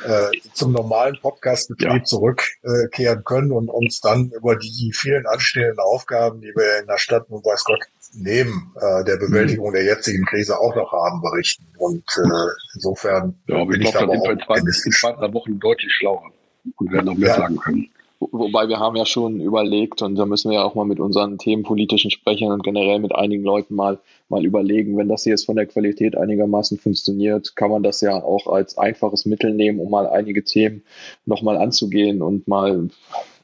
äh, 0.05 0.37
zum 0.53 0.71
normalen 0.71 1.17
Podcastbetrieb 1.21 1.89
ja. 1.89 2.03
zurückkehren 2.03 3.23
können 3.23 3.51
und 3.51 3.69
uns 3.69 4.01
dann 4.01 4.31
über 4.31 4.55
die 4.55 4.91
vielen 4.93 5.25
anstehenden 5.25 5.79
Aufgaben, 5.79 6.41
die 6.41 6.53
wir 6.55 6.79
in 6.81 6.87
der 6.87 6.97
Stadt 6.97 7.29
nun 7.29 7.43
weiß 7.43 7.63
Gott 7.65 7.79
neben 8.13 8.73
äh, 8.75 9.03
der 9.03 9.17
Bewältigung 9.17 9.69
mhm. 9.69 9.73
der 9.73 9.83
jetzigen 9.83 10.25
Krise 10.25 10.57
auch 10.57 10.75
noch 10.75 10.91
haben, 10.91 11.21
berichten. 11.21 11.65
Und 11.77 12.03
äh, 12.17 12.47
insofern 12.75 13.35
ja, 13.47 13.63
bin 13.65 13.81
ich, 13.81 13.87
ich 13.87 13.93
glaube, 13.93 14.07
da 14.07 14.13
sind 14.13 14.23
wir 14.23 14.71
in 14.85 14.91
zwei, 14.91 15.11
drei 15.13 15.33
Wochen 15.33 15.59
deutlich 15.59 15.91
schlauer 15.93 16.31
und 16.77 16.91
werden 16.91 17.05
noch 17.05 17.15
mehr 17.15 17.29
ja. 17.29 17.35
sagen 17.37 17.57
können. 17.57 17.89
Wobei 18.19 18.67
wir 18.67 18.79
haben 18.79 18.97
ja 18.97 19.05
schon 19.05 19.39
überlegt 19.39 20.01
und 20.01 20.15
da 20.15 20.25
müssen 20.25 20.51
wir 20.51 20.57
ja 20.57 20.63
auch 20.65 20.75
mal 20.75 20.85
mit 20.85 20.99
unseren 20.99 21.37
themenpolitischen 21.37 22.11
Sprechern 22.11 22.51
und 22.51 22.63
generell 22.63 22.99
mit 22.99 23.15
einigen 23.15 23.43
Leuten 23.43 23.75
mal, 23.75 23.99
mal 24.27 24.45
überlegen, 24.45 24.97
wenn 24.97 25.07
das 25.07 25.23
jetzt 25.23 25.45
von 25.45 25.55
der 25.55 25.67
Qualität 25.67 26.17
einigermaßen 26.17 26.77
funktioniert, 26.77 27.55
kann 27.55 27.71
man 27.71 27.81
das 27.81 28.01
ja 28.01 28.21
auch 28.21 28.47
als 28.47 28.77
einfaches 28.77 29.25
Mittel 29.25 29.53
nehmen, 29.53 29.79
um 29.79 29.89
mal 29.89 30.05
einige 30.05 30.43
Themen 30.43 30.83
nochmal 31.25 31.55
anzugehen 31.55 32.21
und 32.21 32.45
mal, 32.45 32.89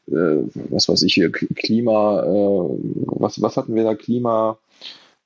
äh, 0.08 0.44
was 0.70 0.90
weiß 0.90 1.04
ich 1.04 1.14
hier, 1.14 1.32
Klima, 1.32 2.24
äh, 2.24 2.78
was, 3.06 3.42
was 3.42 3.56
hatten 3.56 3.76
wir 3.76 3.86
da, 3.86 3.96
Klima, 3.96 4.58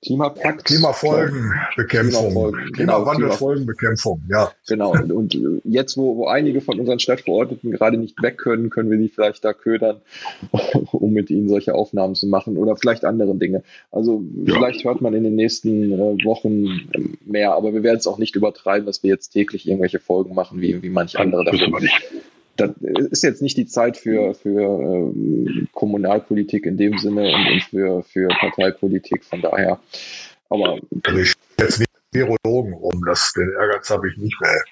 Klimapakt. 0.02 0.64
Klimafolgenbekämpfung. 0.64 2.22
Klimafolgen, 2.22 2.72
genau, 2.72 3.04
Klimawandelfolgenbekämpfung, 3.04 4.24
ja. 4.30 4.52
Genau. 4.68 4.92
Und 4.92 5.38
jetzt, 5.66 5.98
wo, 5.98 6.16
wo 6.16 6.28
einige 6.28 6.62
von 6.62 6.80
unseren 6.80 7.00
Stadtverordneten 7.00 7.72
gerade 7.72 7.98
nicht 7.98 8.22
weg 8.22 8.38
können, 8.38 8.70
können 8.70 8.90
wir 8.90 8.98
die 8.98 9.10
vielleicht 9.10 9.44
da 9.44 9.52
ködern, 9.52 9.98
um 10.94 11.12
mit 11.12 11.30
ihnen 11.30 11.50
solche 11.50 11.76
Aufnahmen 11.76 12.16
zu 12.16 12.28
machen 12.28 12.56
oder 12.56 12.78
vielleicht 12.78 13.04
andere 13.04 13.36
Dinge. 13.36 13.62
Also 13.92 14.24
ja. 14.46 14.54
vielleicht 14.54 14.86
hört 14.86 15.02
man 15.02 15.14
in 15.14 15.24
den 15.26 15.36
nächsten 15.36 15.92
äh, 15.92 16.24
Wochen 16.24 16.90
mehr, 17.26 17.52
aber 17.54 17.74
wir 17.74 17.84
werden 17.84 17.98
es 17.98 18.08
auch 18.08 18.20
nicht 18.20 18.38
übertreiben, 18.38 18.86
dass 18.86 19.04
wir 19.04 19.10
jetzt 19.10 19.32
täglich 19.32 19.68
irgendwelche 19.68 20.00
Folgen 20.00 20.34
machen, 20.34 20.62
wie, 20.62 20.82
wie 20.82 20.90
manche 20.90 21.20
andere. 21.20 21.44
Das 21.44 21.60
das 22.67 23.08
ist 23.12 23.24
jetzt 23.24 23.41
nicht 23.41 23.58
die 23.58 23.65
Zeit 23.65 23.98
für, 23.98 24.34
für 24.34 24.82
ähm, 24.82 25.67
Kommunalpolitik 25.74 26.65
in 26.65 26.78
dem 26.78 26.98
Sinne 26.98 27.34
und, 27.34 27.54
und 27.54 27.63
für, 27.63 28.04
für 28.04 28.28
Parteipolitik. 28.28 29.24
Von 29.24 29.41
daher. 29.41 29.80
Aber. 30.50 30.80
Also 31.04 31.19
ich 31.19 31.34
jetzt 31.60 31.80
nicht 31.80 31.89
Virologen 32.12 32.74
rum, 32.74 33.04
das, 33.06 33.34
den 33.34 33.52
Ehrgeiz 33.52 33.89
habe 33.89 34.10
ich 34.10 34.17
nicht 34.17 34.39
mehr. 34.41 34.63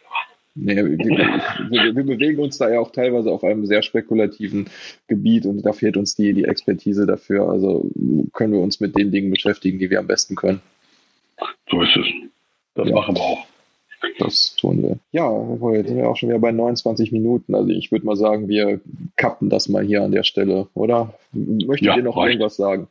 Nee, 0.59 0.75
wir, 0.75 0.97
wir, 0.97 1.95
wir, 1.95 2.03
bewegen 2.03 2.41
uns 2.41 2.57
da 2.57 2.67
ja 2.67 2.79
auch 2.79 2.91
teilweise 2.91 3.31
auf 3.31 3.43
einem 3.43 3.67
sehr 3.67 3.83
spekulativen 3.83 4.67
Gebiet 5.07 5.45
und 5.45 5.61
da 5.61 5.71
fehlt 5.71 5.97
uns 5.97 6.15
die, 6.15 6.33
die 6.33 6.45
Expertise 6.45 7.05
dafür. 7.05 7.47
Also 7.47 7.87
können 8.33 8.53
wir 8.53 8.59
uns 8.59 8.79
mit 8.79 8.97
den 8.97 9.11
Dingen 9.11 9.29
beschäftigen, 9.29 9.77
die 9.77 9.91
wir 9.91 9.99
am 9.99 10.07
besten 10.07 10.35
können. 10.35 10.61
So 11.69 11.79
ist 11.83 11.95
es. 11.95 12.07
Das 12.73 12.87
ja. 12.87 12.95
machen 12.95 13.15
wir 13.15 13.21
auch. 13.21 13.45
Das 14.19 14.55
tun 14.55 14.83
wir. 14.83 14.99
Ja, 15.11 15.31
jetzt 15.73 15.87
sind 15.87 15.97
wir 15.97 16.09
auch 16.09 16.15
schon 16.15 16.29
wieder 16.29 16.39
bei 16.39 16.51
29 16.51 17.11
Minuten. 17.11 17.55
Also 17.55 17.69
ich 17.69 17.91
würde 17.91 18.05
mal 18.05 18.15
sagen, 18.15 18.47
wir 18.47 18.79
kappen 19.15 19.49
das 19.49 19.69
mal 19.69 19.83
hier 19.83 20.03
an 20.03 20.11
der 20.11 20.23
Stelle, 20.23 20.67
oder? 20.73 21.13
Möchtet 21.33 21.87
ja, 21.87 21.97
ihr 21.97 22.03
noch 22.03 22.17
irgendwas 22.17 22.57
sagen? 22.57 22.87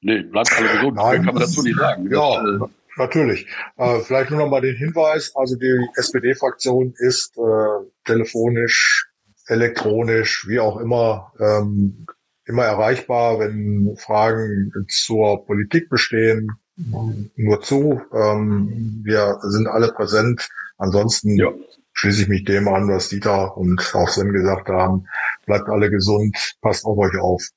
Nee, 0.00 0.22
bleibt 0.22 0.52
alle 0.56 0.68
gesund. 0.68 0.96
Nein, 0.96 1.16
kann 1.24 1.34
man 1.34 1.42
dazu 1.42 1.62
nicht 1.62 1.78
sagen. 1.78 2.10
Ja, 2.10 2.42
das, 2.42 2.68
äh, 2.68 2.72
natürlich. 2.98 3.46
Äh, 3.78 4.00
vielleicht 4.00 4.30
nur 4.30 4.40
noch 4.40 4.50
mal 4.50 4.60
den 4.60 4.76
Hinweis. 4.76 5.34
Also 5.34 5.56
die 5.56 5.88
SPD-Fraktion 5.96 6.94
ist 6.98 7.36
äh, 7.38 7.86
telefonisch, 8.04 9.08
elektronisch, 9.46 10.46
wie 10.46 10.60
auch 10.60 10.78
immer, 10.78 11.32
ähm, 11.40 12.06
immer 12.46 12.64
erreichbar, 12.64 13.38
wenn 13.38 13.96
Fragen 13.96 14.72
zur 14.88 15.46
Politik 15.46 15.88
bestehen, 15.88 16.50
nur 16.76 17.60
zu. 17.60 18.00
Ähm, 18.12 19.02
wir 19.04 19.38
sind 19.42 19.66
alle 19.66 19.92
präsent. 19.92 20.48
Ansonsten 20.78 21.36
ja. 21.36 21.52
schließe 21.92 22.22
ich 22.22 22.28
mich 22.28 22.44
dem 22.44 22.68
an, 22.68 22.88
was 22.88 23.08
Dieter 23.08 23.56
und 23.56 23.80
auch 23.94 24.08
Sven 24.08 24.32
gesagt 24.32 24.68
haben. 24.68 25.06
Bleibt 25.46 25.68
alle 25.68 25.90
gesund, 25.90 26.36
passt 26.60 26.84
auf 26.84 26.98
euch 26.98 27.16
auf. 27.20 27.48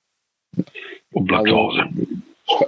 Und 1.12 1.27
bleibt 1.27 1.47
also, 1.47 1.71
zu 1.71 1.82
Hause. 1.82 1.84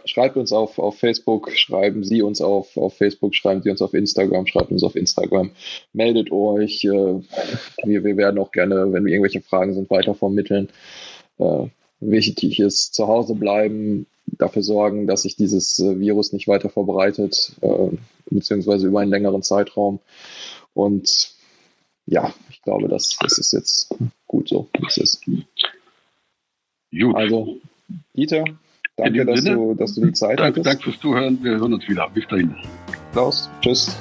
Schreibt 0.05 0.35
uns 0.35 0.51
auf, 0.51 0.77
auf 0.77 0.99
Facebook, 0.99 1.51
schreiben 1.51 2.03
Sie 2.03 2.21
uns 2.21 2.41
auf, 2.41 2.75
auf 2.75 2.97
Facebook, 2.97 3.33
schreiben 3.33 3.61
Sie 3.61 3.69
uns 3.69 3.81
auf 3.81 3.93
Instagram, 3.93 4.45
schreibt 4.45 4.71
uns 4.71 4.83
auf 4.83 4.95
Instagram, 4.95 5.51
meldet 5.93 6.31
euch. 6.31 6.83
Äh, 6.83 7.21
wir, 7.85 8.03
wir 8.03 8.17
werden 8.17 8.39
auch 8.39 8.51
gerne, 8.51 8.91
wenn 8.91 9.05
wir 9.05 9.13
irgendwelche 9.13 9.41
Fragen 9.41 9.73
sind, 9.73 9.89
weiter 9.89 10.15
vermitteln. 10.15 10.67
Äh, 11.37 11.67
wichtig 11.99 12.59
ist, 12.59 12.93
zu 12.93 13.07
Hause 13.07 13.35
bleiben, 13.35 14.05
dafür 14.25 14.63
sorgen, 14.63 15.07
dass 15.07 15.23
sich 15.23 15.35
dieses 15.35 15.79
äh, 15.79 15.99
Virus 15.99 16.33
nicht 16.33 16.47
weiter 16.47 16.69
verbreitet, 16.69 17.53
äh, 17.61 17.89
beziehungsweise 18.29 18.87
über 18.87 18.99
einen 18.99 19.11
längeren 19.11 19.41
Zeitraum. 19.41 19.99
Und 20.73 21.33
ja, 22.05 22.33
ich 22.49 22.61
glaube, 22.61 22.87
das, 22.87 23.17
das 23.19 23.37
ist 23.37 23.53
jetzt 23.53 23.93
gut 24.27 24.49
so, 24.49 24.67
wie 24.77 24.87
es 24.87 24.97
ist. 24.97 25.25
Gut. 25.25 27.15
Also, 27.15 27.57
Dieter, 28.15 28.45
danke, 28.97 29.25
dass 29.25 29.43
du, 29.43 29.75
dass 29.75 29.95
du 29.95 30.05
die 30.05 30.13
Zeit 30.13 30.39
danke, 30.39 30.61
hattest. 30.61 30.65
Danke 30.65 30.83
fürs 30.83 30.99
Zuhören. 30.99 31.43
Wir 31.43 31.51
hören 31.57 31.73
uns 31.73 31.87
wieder. 31.87 32.09
Bis 32.09 32.27
dahin. 32.27 32.55
Klaus, 33.11 33.49
tschüss. 33.61 33.95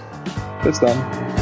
Bis 0.64 0.80
dann. 0.80 1.37